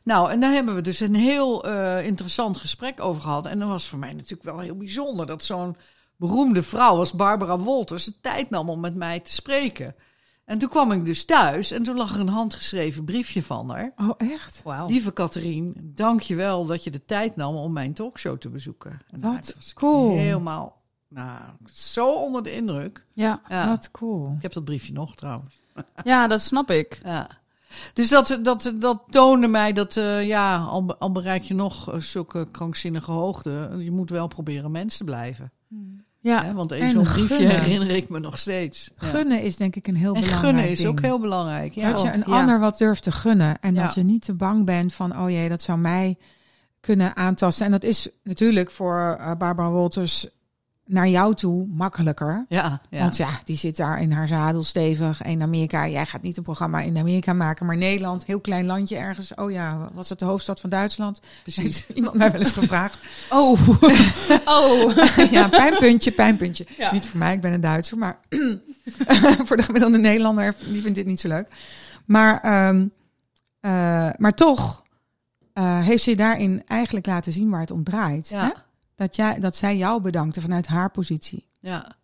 [0.04, 3.46] Nou, en daar hebben we dus een heel uh, interessant gesprek over gehad.
[3.46, 5.26] En dat was voor mij natuurlijk wel heel bijzonder.
[5.26, 5.76] Dat zo'n
[6.16, 9.94] beroemde vrouw als Barbara Wolters de tijd nam om met mij te spreken.
[10.44, 13.92] En toen kwam ik dus thuis en toen lag er een handgeschreven briefje van haar.
[13.96, 14.62] Oh, echt?
[14.62, 14.86] Wauw.
[14.86, 18.90] Lieve Catherine, dank je wel dat je de tijd nam om mijn talkshow te bezoeken.
[18.90, 20.16] En Wat nou, was ik cool.
[20.16, 21.42] Helemaal, nou,
[21.72, 23.06] zo onder de indruk.
[23.12, 23.40] Ja.
[23.48, 23.68] Ja.
[23.68, 24.34] Wat cool.
[24.36, 25.62] Ik heb dat briefje nog trouwens.
[26.04, 27.00] ja, dat snap ik.
[27.04, 27.42] Ja.
[27.92, 32.00] Dus dat, dat, dat toonde mij dat, uh, ja, al, al bereik je nog uh,
[32.00, 35.52] zulke krankzinnige hoogten, je moet wel proberen mens te blijven.
[36.20, 36.52] Ja.
[36.52, 38.90] Want En zo'n briefje herinner ik me nog steeds.
[38.98, 39.06] Ja.
[39.06, 40.88] Gunnen is denk ik een heel En belangrijk gunnen is ding.
[40.88, 41.74] ook heel belangrijk.
[41.74, 41.90] Ja.
[41.90, 42.40] dat je een ja.
[42.40, 43.60] ander wat durft te gunnen.
[43.60, 46.16] En dat je niet te bang bent van, oh jee, dat zou mij
[46.80, 47.66] kunnen aantasten.
[47.66, 50.26] En dat is natuurlijk voor uh, Barbara Wolters
[50.86, 52.44] naar jou toe makkelijker.
[52.48, 52.98] Ja, ja.
[52.98, 55.22] Want ja, die zit daar in haar zadel stevig.
[55.22, 58.96] In Amerika, jij gaat niet een programma in Amerika maken, maar Nederland, heel klein landje
[58.96, 59.34] ergens.
[59.34, 61.20] Oh ja, was het de hoofdstad van Duitsland?
[61.42, 61.86] precies.
[61.94, 62.98] Iemand mij wel eens gevraagd.
[63.30, 63.68] Oh.
[64.44, 64.96] oh.
[65.30, 66.66] ja, pijnpuntje, pijnpuntje.
[66.76, 66.92] Ja.
[66.92, 68.20] Niet voor mij, ik ben een Duitser, maar
[69.46, 71.48] voor de gemiddelde Nederlander, die vindt dit niet zo leuk.
[72.04, 72.92] Maar, um,
[73.60, 74.82] uh, maar toch
[75.54, 78.28] uh, heeft ze daarin eigenlijk laten zien waar het om draait.
[78.28, 78.44] Ja.
[78.44, 78.50] Hè?
[78.94, 81.48] Dat, jij, dat zij jou bedankte vanuit haar positie.
[81.60, 81.96] Ja.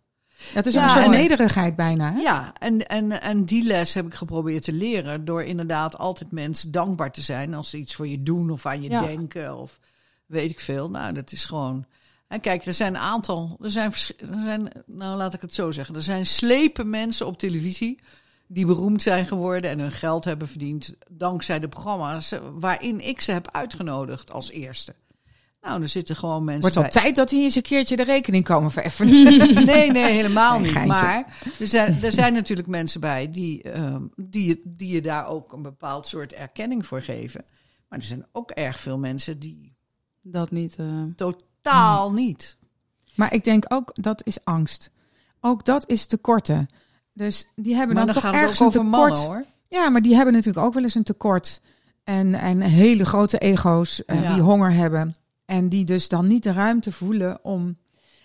[0.53, 2.13] Dat is Ja, een soort en- nederigheid bijna.
[2.13, 2.19] Hè?
[2.19, 6.71] Ja, en, en, en die les heb ik geprobeerd te leren door inderdaad altijd mensen
[6.71, 9.01] dankbaar te zijn als ze iets voor je doen of aan je Ja.
[9.01, 9.79] denken of
[10.25, 10.89] weet ik veel.
[10.89, 11.85] Nou, dat is gewoon.
[12.27, 15.71] En kijk, er zijn een aantal, er zijn, er zijn, nou laat ik het zo
[15.71, 17.99] zeggen, er zijn slepen mensen op televisie
[18.47, 23.31] die beroemd zijn geworden en hun geld hebben verdiend dankzij de programma's waarin ik ze
[23.31, 24.95] heb uitgenodigd als eerste.
[25.61, 26.93] Nou, er zitten gewoon mensen Wordt wel bij.
[27.03, 29.13] tijd dat hij eens een keertje de rekening komen vereffenen.
[29.65, 30.71] Nee, nee, helemaal Nee, niet.
[30.71, 31.01] geintje.
[31.01, 35.27] Maar er zijn, er zijn natuurlijk mensen bij die, ehm, die, je- die je daar
[35.27, 37.45] ook een bepaald soort erkenning voor geven.
[37.89, 39.75] Maar er zijn ook erg veel mensen die
[40.21, 40.75] Dat niet.
[40.75, 40.85] eh.
[41.15, 42.15] totaal Hmm.
[42.15, 42.57] niet.
[43.15, 44.91] Maar ik denk ook, dat is angst.
[45.41, 46.69] Ook dat is tekorten.
[47.13, 48.89] Dus die hebben Maar dan, dan toch ergens ook een tekort.
[48.91, 49.45] mannen hoor.
[49.67, 51.61] Ja, maar die hebben natuurlijk ook wel eens een tekort.
[52.03, 54.33] En, en hele grote ego's eh, Ja.
[54.33, 55.15] die honger hebben.
[55.51, 57.77] En die dus dan niet de ruimte voelen om...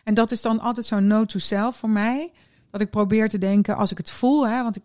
[0.04, 2.32] En dat is dan altijd zo'n no to self voor mij.
[2.70, 4.48] Dat ik probeer te denken, als ik het voel...
[4.48, 4.82] Hè, want ik,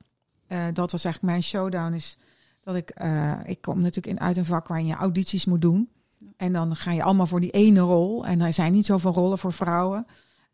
[0.48, 1.94] eh, dat was eigenlijk mijn showdown.
[1.94, 2.18] Is
[2.64, 2.90] dat ik...
[2.90, 5.90] eh, ik kom natuurlijk in, uit een vak waarin je audities moet doen.
[6.38, 8.26] En dan ga je allemaal voor die ene rol.
[8.26, 10.06] En er zijn niet zoveel rollen voor vrouwen.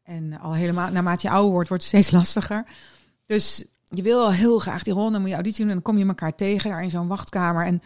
[0.03, 2.65] En al helemaal, naarmate je ouder wordt, wordt het steeds lastiger.
[3.25, 5.93] Dus je wil wel heel graag die rol, dan moet je auditie doen en dan
[5.93, 7.65] kom je elkaar tegen daar in zo'n wachtkamer.
[7.65, 7.81] En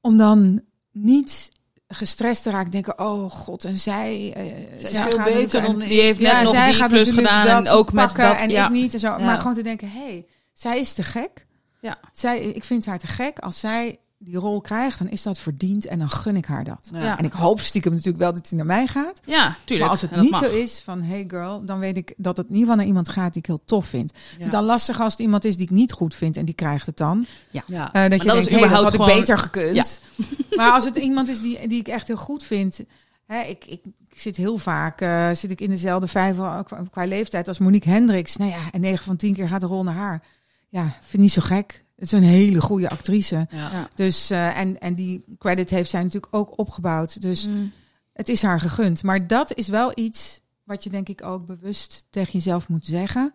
[0.00, 0.60] om dan
[0.92, 1.54] niet
[1.88, 4.34] gestrest raken, denken, oh god, en zij,
[4.82, 7.92] zij veel beter dan Die heeft net nog zij die gaat klus gedaan en ook
[7.92, 8.36] met dat.
[8.36, 8.64] en ja.
[8.64, 9.06] ik niet en zo.
[9.06, 9.18] Ja.
[9.18, 11.46] Maar gewoon te denken, hé, hey, zij is te gek.
[11.80, 11.98] Ja.
[12.12, 13.38] Zij, ik vind haar te gek.
[13.38, 16.90] Als zij die rol krijgt, dan is dat verdiend en dan gun ik haar dat.
[16.92, 17.18] Ja.
[17.18, 19.20] En ik hoop stiekem natuurlijk wel dat hij naar mij gaat.
[19.24, 19.80] Ja, tuurlijk.
[19.80, 20.40] Maar als het niet mag.
[20.40, 23.08] zo is van hey girl, dan weet ik dat het in ieder geval naar iemand
[23.08, 24.12] gaat die ik heel tof vind.
[24.50, 26.96] Dan lastig als het iemand is die ik niet goed vind en die krijgt het
[26.96, 27.26] dan.
[27.50, 27.92] Ja.
[27.92, 30.00] Eh, dat je dat denkt, hey, dat had ik beter gekund.
[30.56, 32.80] maar als het iemand is die, die ik echt heel goed vind.
[33.26, 37.04] Hè, ik, ik, ik zit heel vaak eh, zit ik in dezelfde vijver qua, qua
[37.04, 38.36] leeftijd als Monique Hendricks.
[38.36, 40.22] Nou ja, en 9 van 10 keer gaat de rol naar haar.
[40.68, 41.84] Ja, vind ik niet zo gek.
[41.96, 43.46] Het is een hele goede actrice.
[43.50, 43.88] Ja.
[43.94, 47.20] Dus, eh, en, en die credit heeft zij natuurlijk ook opgebouwd.
[47.20, 47.72] Dus Mm.
[48.12, 49.02] het is haar gegund.
[49.02, 53.34] Maar dat is wel iets wat je denk ik ook bewust tegen jezelf moet zeggen.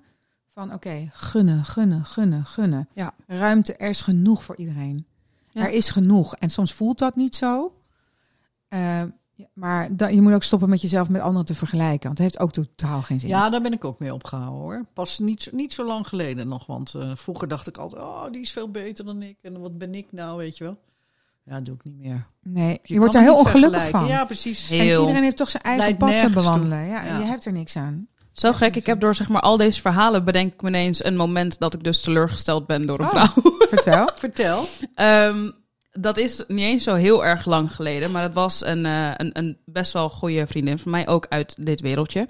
[0.53, 2.89] Van oké, gunnen, gunnen, gunnen, gunnen.
[2.93, 3.13] Ja.
[3.27, 5.05] Ruimte, er is genoeg voor iedereen.
[5.51, 5.61] Ja.
[5.61, 6.35] Er is genoeg.
[6.35, 7.75] En soms voelt dat niet zo.
[8.67, 9.03] Eh,
[9.41, 12.05] Ja, maar da- je moet ook stoppen met jezelf met anderen te vergelijken.
[12.07, 13.29] Want het heeft ook totaal geen zin.
[13.29, 14.85] Ja, daar ben ik ook mee opgehouden hoor.
[14.93, 16.65] Pas niet, zo- niet zo lang geleden nog.
[16.65, 19.37] Want eh, vroeger dacht ik altijd, oh, die is veel beter dan ik.
[19.41, 20.77] En wat ben ik nou, weet je wel.
[21.45, 22.25] Ja, dat doe ik niet meer.
[22.43, 24.07] nee, je, wordt er me heel ongelukkig van.
[24.07, 24.69] Ja, precies.
[24.71, 26.85] En iedereen heeft toch zijn eigen Leidt pad te bewandelen.
[26.87, 27.17] Ja, Ja.
[27.17, 28.07] Je hebt er niks aan.
[28.31, 28.75] Zo gek.
[28.75, 31.73] Ik heb door zeg maar al deze verhalen bedenk ik me ineens een moment dat
[31.73, 33.11] ik dus teleurgesteld ben door een Oh.
[33.11, 33.43] vrouw.
[33.69, 34.09] Vertel.
[34.15, 34.63] Vertel.
[34.95, 35.51] Ehm,
[35.91, 39.29] dat is niet eens zo heel erg lang geleden, maar het was een, eh, een,
[39.33, 42.27] een best wel goede vriendin van mij, ook uit dit wereldje.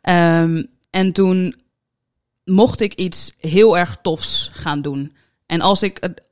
[0.00, 1.54] Ehm, en toen
[2.44, 5.16] mocht ik iets heel erg tofs gaan doen.
[5.46, 6.26] En als ik het.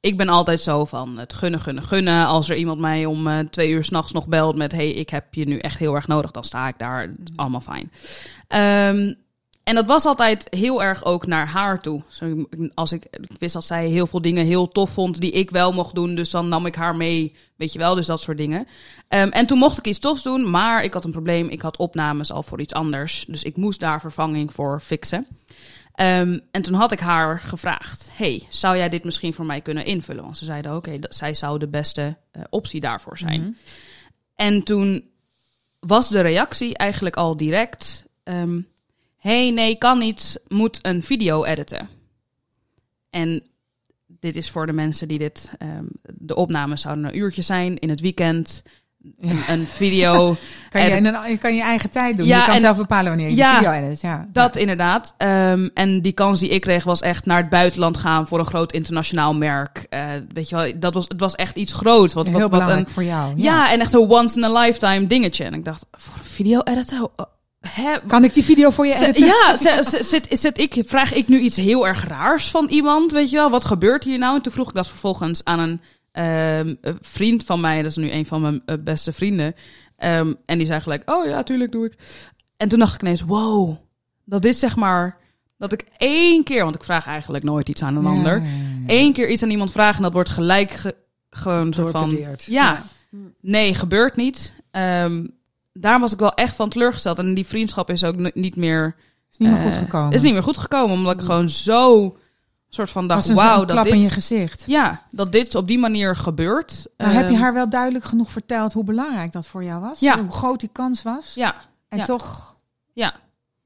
[0.00, 2.26] Ik ben altijd zo van het gunnen, gunnen, gunnen.
[2.26, 4.72] Als er iemand mij om eh, twee uur s'nachts nog belt met...
[4.72, 7.14] hey, ik heb je nu echt heel erg nodig, dan sta ik daar.
[7.36, 7.92] Allemaal fijn.
[8.48, 9.14] Ehm,
[9.66, 12.02] en dat was altijd heel erg ook naar haar toe.
[12.74, 15.72] Als ik, ik wist dat zij heel veel dingen heel tof vond die ik wel
[15.72, 16.14] mocht doen.
[16.14, 18.66] Dus dan nam ik haar mee, weet je wel, dus dat soort dingen.
[19.08, 21.48] Ehm, en toen mocht ik iets tofs doen, maar ik had een probleem.
[21.48, 23.24] Ik had opnames al voor iets anders.
[23.28, 25.26] Dus ik moest daar vervanging voor fixen.
[25.94, 29.84] Ehm, en toen had ik haar gevraagd: Hey, zou jij dit misschien voor mij kunnen
[29.84, 30.24] invullen?
[30.24, 33.40] Want ze zeiden: Oké, zij zou de beste eh, optie daarvoor zijn.
[33.40, 33.50] Mhm.
[34.34, 35.04] En toen
[35.80, 38.58] was de reactie eigenlijk al direct: ehm
[39.26, 41.88] hey, nee, kan niet, moet een video editen.
[43.10, 43.42] En
[44.06, 45.50] dit is voor de mensen die dit.
[45.58, 48.62] ehm, de opnames zouden een uurtje zijn in het weekend.
[49.20, 50.36] Een, een video.
[50.70, 52.26] Kan je, kan je eigen tijd doen.
[52.26, 54.00] Ja, je kan en- zelf bepalen wanneer je Ja, video edit.
[54.00, 54.28] Ja.
[54.32, 55.14] Dat inderdaad.
[55.16, 58.46] Ehm, en die kans die ik kreeg was echt naar het buitenland gaan voor een
[58.46, 59.86] groot internationaal merk.
[59.90, 62.14] Eh, weet je wel, dat was, het was echt iets groots.
[62.14, 63.32] Wat, heel wat belangrijk een, voor jou.
[63.36, 63.72] ja.
[63.72, 65.44] en echt een once in a lifetime dingetje.
[65.44, 67.10] En ik dacht, voor een video editor?
[68.06, 69.26] Kan ik die video voor je editen?
[69.26, 69.56] ja,
[70.02, 73.50] zit, zit ik, vraag ik nu iets heel erg raars van iemand, weet je wel?
[73.50, 74.36] Wat gebeurt hier nou?
[74.36, 75.80] En toen vroeg ik dat vervolgens aan een
[76.12, 79.54] ehm, een vriend van mij, dat is nu een van mijn eh, beste vrienden.
[79.96, 81.94] Ehm, en die zei gelijk, oh ja, tuurlijk doe ik.
[82.56, 83.76] En toen dacht ik ineens, wow,
[84.24, 85.18] dat dit zeg maar,
[85.58, 88.48] dat ik één keer, want ik vraag eigenlijk nooit iets aan een Ja, ander, ja,
[88.86, 90.94] één keer iets aan iemand vragen en dat wordt gelijk ge-
[91.30, 92.10] gewoon zo van,
[92.46, 92.82] ja,
[93.40, 94.54] nee, gebeurt niet.
[94.70, 95.26] Ehm,
[95.78, 97.18] daar was ik wel echt van teleurgesteld.
[97.18, 98.96] En die vriendschap is ook niet meer
[99.32, 100.12] Is niet meer eh, goed gekomen.
[100.12, 102.16] Is niet meer goed gekomen, omdat ik gewoon zo
[102.68, 104.64] soort van dacht, wauw, dat klap in je gezicht.
[104.66, 106.86] ja, dat dit op die manier gebeurt.
[106.96, 110.00] Maar heb je Ehm, haar wel duidelijk genoeg verteld hoe belangrijk dat voor jou was?
[110.00, 110.18] Ja.
[110.18, 111.34] Hoe groot die kans was?
[111.34, 111.54] Ja,
[111.88, 112.04] En ja.
[112.04, 112.56] toch,
[112.92, 113.14] ja.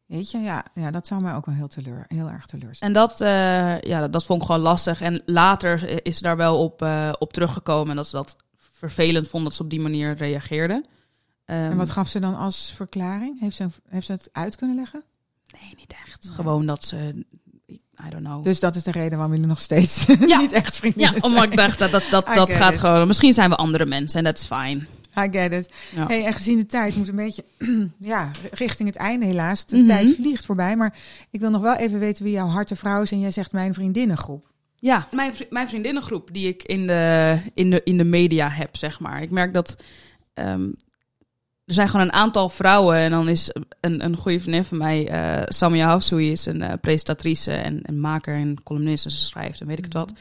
[0.06, 2.94] weet je, ja, ja, dat zou mij ook wel heel, teleur, heel erg teleurstellen.
[2.94, 5.00] En dat, eh, ja, dat, dat vond ik gewoon lastig.
[5.00, 9.28] En later is ze daar wel op, eh, op teruggekomen en dat ze dat vervelend
[9.28, 10.84] vond dat ze op die manier reageerde.
[11.50, 13.40] Ehm, En wat gaf ze dan als verklaring?
[13.40, 15.02] Heeft ze, heeft ze het uit kunnen leggen?
[15.60, 16.30] Nee, niet echt.
[16.32, 17.24] Gewoon dat ze,
[18.06, 18.44] I don't know.
[18.44, 20.38] Dus dat is de reden waarom jullie nog steeds Ja.
[20.40, 21.66] niet echt ja, vriendinnen omdat ik zijn.
[21.68, 22.80] dacht dat dat, dat, dat gaat it.
[22.80, 23.06] gewoon.
[23.06, 24.86] Misschien zijn we andere mensen en dat is fijn.
[25.18, 25.72] I get it.
[25.94, 26.06] Ja.
[26.06, 27.44] Hey, en gezien de tijd moet een beetje
[27.98, 29.66] ja, richting het einde helaas.
[29.66, 29.86] De Mhm.
[29.86, 30.76] tijd vliegt voorbij.
[30.76, 30.94] Maar
[31.30, 33.12] ik wil nog wel even weten wie jouw harte vrouw is.
[33.12, 34.48] En jij zegt mijn vriendinnengroep.
[34.76, 38.76] Ja, mijn, vri- mijn vriendinnengroep die ik in de, in, de, in de media heb,
[38.76, 39.22] zeg maar.
[39.22, 39.76] Ik merk dat
[40.34, 40.68] ehm,
[41.70, 42.96] er zijn gewoon een aantal vrouwen.
[42.96, 46.72] En dan is een, een goede vriendin van mij, eh Samia Hafsoui, is een eh,
[46.80, 49.04] presentatrice en, en maker en columnist.
[49.04, 50.12] En ze schrijft en weet ik het wat.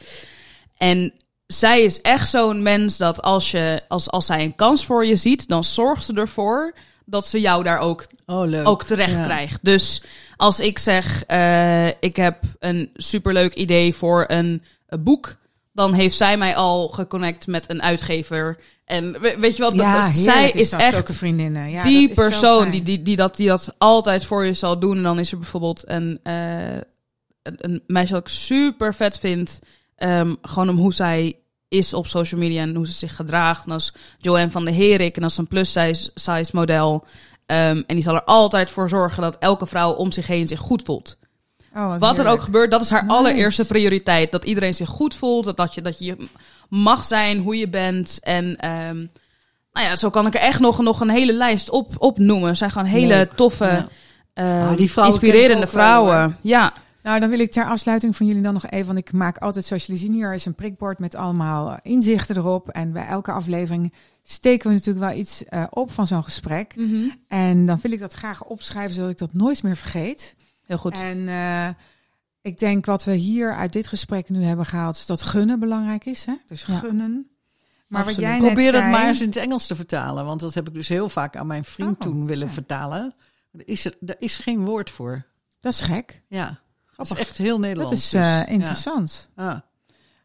[0.76, 1.12] En
[1.46, 5.16] zij is echt zo'n mens dat als, je, als, als zij een kans voor je
[5.16, 6.74] ziet, dan zorgt ze ervoor
[7.04, 9.22] dat ze jou daar ook Oh, ook terecht Ja.
[9.22, 9.64] krijgt.
[9.64, 10.02] Dus
[10.36, 15.36] als ik zeg, eh, ik heb een superleuk idee voor een, eh, boek,
[15.72, 18.58] dan heeft zij mij al geconnect met een uitgever.
[18.90, 21.70] En we- weet je wel, dat, zij is dat, echt vriendinnen.
[21.70, 24.52] Ja, die dat is zo persoon die, die, die, dat, die dat altijd voor je
[24.52, 24.96] zal doen.
[24.96, 26.74] En dan is er bijvoorbeeld een, eh,
[27.42, 29.58] een, een meisje dat ik super vet vind.
[29.96, 31.34] ehm, gewoon om hoe zij
[31.68, 33.66] is op social media en hoe ze zich gedraagt.
[33.66, 37.04] En is Joanne van de Herik en is een plus-size size model.
[37.46, 40.60] Ehm, en die zal er altijd voor zorgen dat elke vrouw om zich heen zich
[40.60, 41.18] goed voelt.
[41.76, 43.14] Oh, wat Wat er ook gebeurt, dat is haar Nice.
[43.16, 44.32] allereerste prioriteit.
[44.32, 46.28] Dat iedereen zich goed voelt, dat, dat, je, dat je
[46.70, 48.18] mag zijn hoe je bent.
[48.22, 48.96] En ehm,
[49.72, 52.48] nou ja, zo kan ik er echt nog, nog een hele lijst op, opnoemen.
[52.48, 53.32] Er zijn gewoon hele Leuk.
[53.32, 53.88] toffe, Ja.
[54.32, 56.36] ehm, Ah, die vrouwen inspirerende wel, vrouwen.
[56.40, 59.38] ja, Nou, dan wil ik ter afsluiting van jullie dan nog even, want ik maak
[59.38, 62.68] altijd, zoals jullie zien, hier is een prikbord met allemaal eh, inzichten erop.
[62.68, 66.74] En bij elke aflevering steken we natuurlijk wel iets eh, op van zo'n gesprek.
[67.28, 70.36] En dan wil ik dat graag opschrijven, zodat ik dat nooit meer vergeet.
[70.66, 71.00] heel goed.
[71.00, 71.68] En eh,
[72.42, 76.04] ik denk wat we hier uit dit gesprek nu hebben gehaald, is dat gunnen belangrijk
[76.04, 76.24] is.
[76.24, 76.34] Hè?
[76.46, 76.78] Dus Ja.
[76.78, 77.30] gunnen.
[77.86, 80.24] Maar wat jij net Probeer dat zei, maar eens in het Engels te vertalen.
[80.24, 82.52] Want dat heb ik dus heel vaak aan mijn vriend Oh, toen willen ja.
[82.52, 83.14] vertalen.
[83.52, 85.26] Er is, er, er is geen woord voor.
[85.60, 86.22] Dat is gek.
[86.28, 87.18] Ja, dat is Grappig.
[87.18, 87.90] echt heel Nederlands.
[87.90, 88.46] Dat is dus, eh, ja.
[88.46, 89.30] interessant.
[89.34, 89.58] Ah.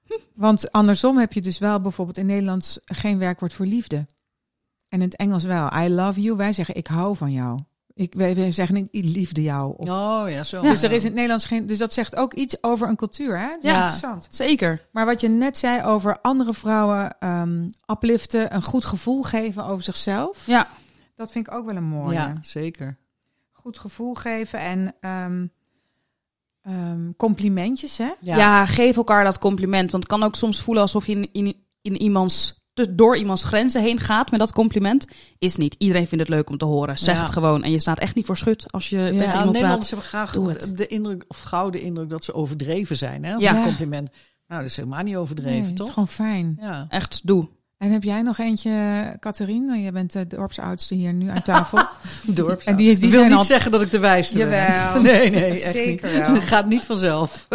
[0.36, 3.96] Want andersom heb je dus wel bijvoorbeeld in Nederlands geen werkwoord voor liefde.
[4.90, 5.70] En in het Engels wel.
[5.78, 6.38] I love you.
[6.38, 7.60] Wij zeggen ik hou van jou.
[7.98, 9.74] Ik, wij, wij zeggen niet ik liefde jou.
[9.78, 10.62] Of, Oh ja, zo.
[10.62, 11.66] Dus er is in het Nederlands geen.
[11.66, 13.48] Dus dat zegt ook iets over een cultuur, hè?
[13.48, 13.76] Dat is Ja.
[13.78, 14.28] interessant.
[14.30, 14.88] Zeker.
[14.92, 19.84] Maar wat je net zei over andere vrouwen ehm upliften, een goed gevoel geven over
[19.84, 20.68] zichzelf, Ja,
[21.16, 22.14] dat vind ik ook wel een mooie.
[22.14, 22.98] Ja, zeker.
[23.52, 25.46] Goed gevoel geven en ehm,
[26.62, 28.12] ehm, complimentjes, hè?
[28.22, 28.66] Ja.
[28.66, 29.92] geef elkaar dat compliment.
[29.92, 33.82] Want het kan ook soms voelen alsof je in, in, in iemands, door iemands grenzen
[33.82, 35.08] heen gaat met dat compliment.
[35.40, 35.76] Is niet.
[35.78, 36.98] Iedereen vindt het leuk om te horen.
[36.98, 37.22] Zeg Ja.
[37.22, 37.64] het gewoon.
[37.64, 39.52] En je staat echt niet voor schut als je tegen Ja, iemand praat.
[39.54, 40.72] Nederlanders hebben graag Doe het.
[40.78, 43.24] de indruk, of gauw de indruk dat ze overdreven zijn.
[43.26, 43.58] Hè, als Ja.
[43.58, 44.10] een compliment.
[44.48, 45.88] Nou, dat is helemaal niet overdreven, Nee, het toch?
[45.88, 46.58] is gewoon fijn.
[46.62, 46.86] Ja.
[46.90, 47.48] Echt, doe.
[47.78, 48.72] En heb jij nog eentje,
[49.20, 49.68] Catherine?
[49.68, 51.80] Want Jij bent de dorpsoudste hier nu aan tafel.
[52.24, 52.62] Dorp.
[52.62, 53.44] En die, is- die wil niet al...
[53.44, 54.94] zeggen dat ik de wijste Jawel.
[54.94, 55.02] ben.
[55.12, 56.20] Nee, nee, echt Zeker niet.
[56.20, 56.34] wel.
[56.34, 57.48] Het gaat niet vanzelf.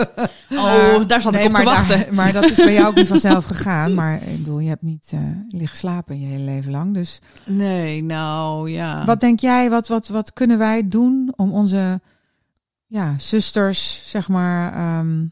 [0.50, 1.98] Oh, daar zat ik op maar te wachten.
[1.98, 3.94] daar- maar dat is bij jou ook niet vanzelf gegaan.
[3.94, 6.94] Maar ik bedoel, je hebt niet eh liggen slapen je hele leven lang.
[6.94, 9.04] Dus Nee, nou ja.
[9.04, 12.00] wat denk jij, wat, wat, wat kunnen wij doen om onze
[12.86, 15.24] ja, zusters, zeg maar, ehm,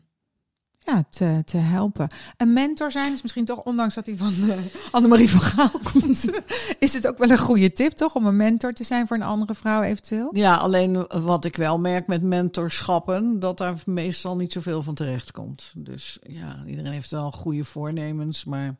[0.88, 2.08] ja, te, te helpen?
[2.36, 4.52] Een mentor zijn is misschien toch, ondanks dat hij van uh,
[4.90, 6.30] Annemarie van Gaal komt,
[6.78, 8.14] is het ook wel een goede tip, toch?
[8.14, 10.28] Om een mentor te zijn voor een andere vrouw eventueel?
[10.32, 15.30] Ja, alleen wat ik wel merk met mentorschappen, dat daar meestal niet zoveel van terecht
[15.32, 15.72] komt.
[15.76, 18.76] Dus ja, iedereen heeft wel goede voornemens, maar...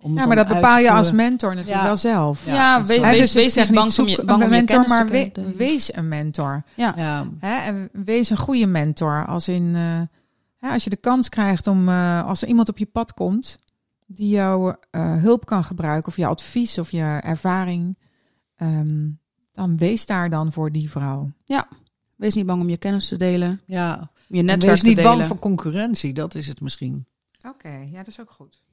[0.00, 1.86] Om Ja, maar dat bepaal je als mentor natuurlijk Ja.
[1.86, 2.46] wel zelf.
[2.46, 5.06] Ja, wees, dus wees niet bang, zoek om je, een bang om je mentor, maar
[5.08, 6.62] we- wees een mentor.
[6.74, 7.26] Ja.
[7.40, 9.26] En wees een goede mentor.
[9.26, 10.00] Als, in, eh,
[10.56, 13.58] hè, als je de kans krijgt om, eh, als er iemand op je pad komt
[14.06, 17.98] die jouw eh, hulp kan gebruiken, of je advies of je ervaring,
[18.56, 19.10] ehm,
[19.52, 21.32] dan wees daar dan voor die vrouw.
[22.16, 23.60] Wees niet bang om je kennis te delen.
[23.66, 24.10] ja.
[24.28, 25.12] Je netwerk wees te niet delen.
[25.16, 27.06] bang voor concurrentie, dat is het misschien.
[27.48, 28.64] Oké, ja, dat is ook goed.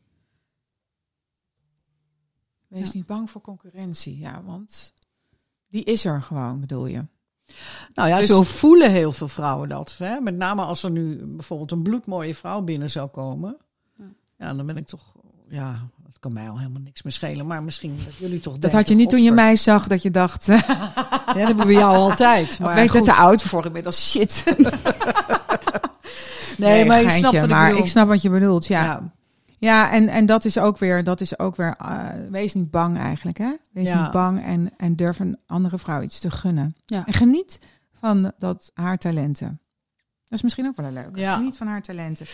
[2.68, 2.92] Wees Ja.
[2.98, 4.94] niet bang voor concurrentie, ja, want
[5.68, 7.06] die is er gewoon, bedoel je.
[7.94, 9.96] Nou ja, Dus- zo voelen heel veel vrouwen dat.
[9.98, 10.20] Hè?
[10.20, 13.58] Met name als er nu bijvoorbeeld een bloedmooie vrouw binnen zou komen.
[13.98, 14.06] Ja.
[14.38, 15.02] Ja, dan ben ik toch...
[15.50, 17.48] Ja, dat kan mij al helemaal niks meer schelen.
[17.48, 20.02] Maar misschien dat jullie toch Dat denken, had je niet toen je mij zag, dat
[20.02, 20.62] je dacht, Ja,
[21.26, 22.60] dat hebben we jou altijd.
[22.60, 24.44] maar Maar weet het te oud voor inmiddels, shit.
[26.58, 27.84] Nee, maar wat ik maar bedoel.
[27.84, 28.84] ik snap wat je bedoelt, ja.
[28.84, 29.12] Ja.
[29.64, 32.98] Ja, en, en dat is ook weer, dat is ook weer, eh, wees niet bang
[32.98, 33.52] eigenlijk, hè?
[33.72, 34.02] Wees Ja.
[34.02, 36.76] niet bang en, en durf een andere vrouw iets te gunnen.
[36.86, 37.06] Ja.
[37.06, 37.60] En geniet
[37.94, 39.48] van dat, haar talenten.
[40.24, 41.16] Dat is misschien ook wel een leuk.
[41.18, 41.36] Ja.
[41.36, 42.26] Geniet van haar talenten.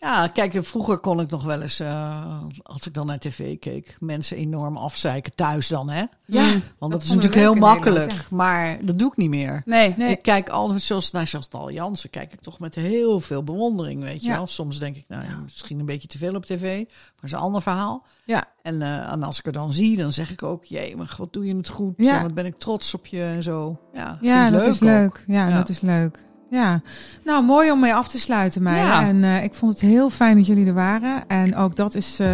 [0.00, 3.96] Ja, kijk, vroeger kon ik nog wel eens, eh, als ik dan naar tv keek,
[4.00, 6.02] mensen enorm afzeiken thuis dan, hè?
[6.24, 6.44] Ja,
[6.78, 7.98] Want dat, is natuurlijk heel makkelijk.
[8.06, 9.62] Nederland, Maar dat doe ik niet meer.
[9.64, 9.94] Nee.
[9.98, 10.10] Nee.
[10.10, 14.22] Ik kijk altijd, zoals naar Chantal Jansen, kijk ik toch met heel veel bewondering, weet
[14.22, 14.34] je Ja.
[14.36, 14.46] wel.
[14.46, 17.32] Soms denk ik, nou, ja, misschien een beetje te veel op tv, maar dat is
[17.32, 18.06] een ander verhaal.
[18.24, 18.44] Ja.
[18.62, 21.32] En, eh, en als ik er dan zie, dan zeg ik ook, jee, maar wat
[21.32, 21.94] doe je het goed.
[21.96, 22.16] Ja.
[22.16, 23.80] En wat ben ik trots op je en zo.
[23.92, 24.80] Ja, Ja, dat is ook.
[24.88, 25.24] leuk.
[25.26, 25.56] Ja, Ja.
[25.56, 26.26] dat is leuk.
[26.50, 26.80] Ja,
[27.24, 28.86] nou mooi om mee af te sluiten, meiden.
[28.86, 29.06] Ja.
[29.08, 31.22] En eh, ik vond het heel fijn dat jullie er waren.
[31.26, 32.28] En ook dat is eh,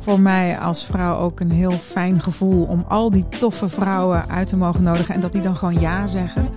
[0.00, 4.46] voor mij als vrouw ook een heel fijn gevoel om al die toffe vrouwen uit
[4.46, 6.48] te mogen nodigen en dat die dan gewoon ja zeggen.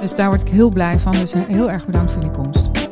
[0.00, 1.12] Dus daar word ik heel blij van.
[1.12, 2.83] Dus heel erg bedankt voor jullie komst.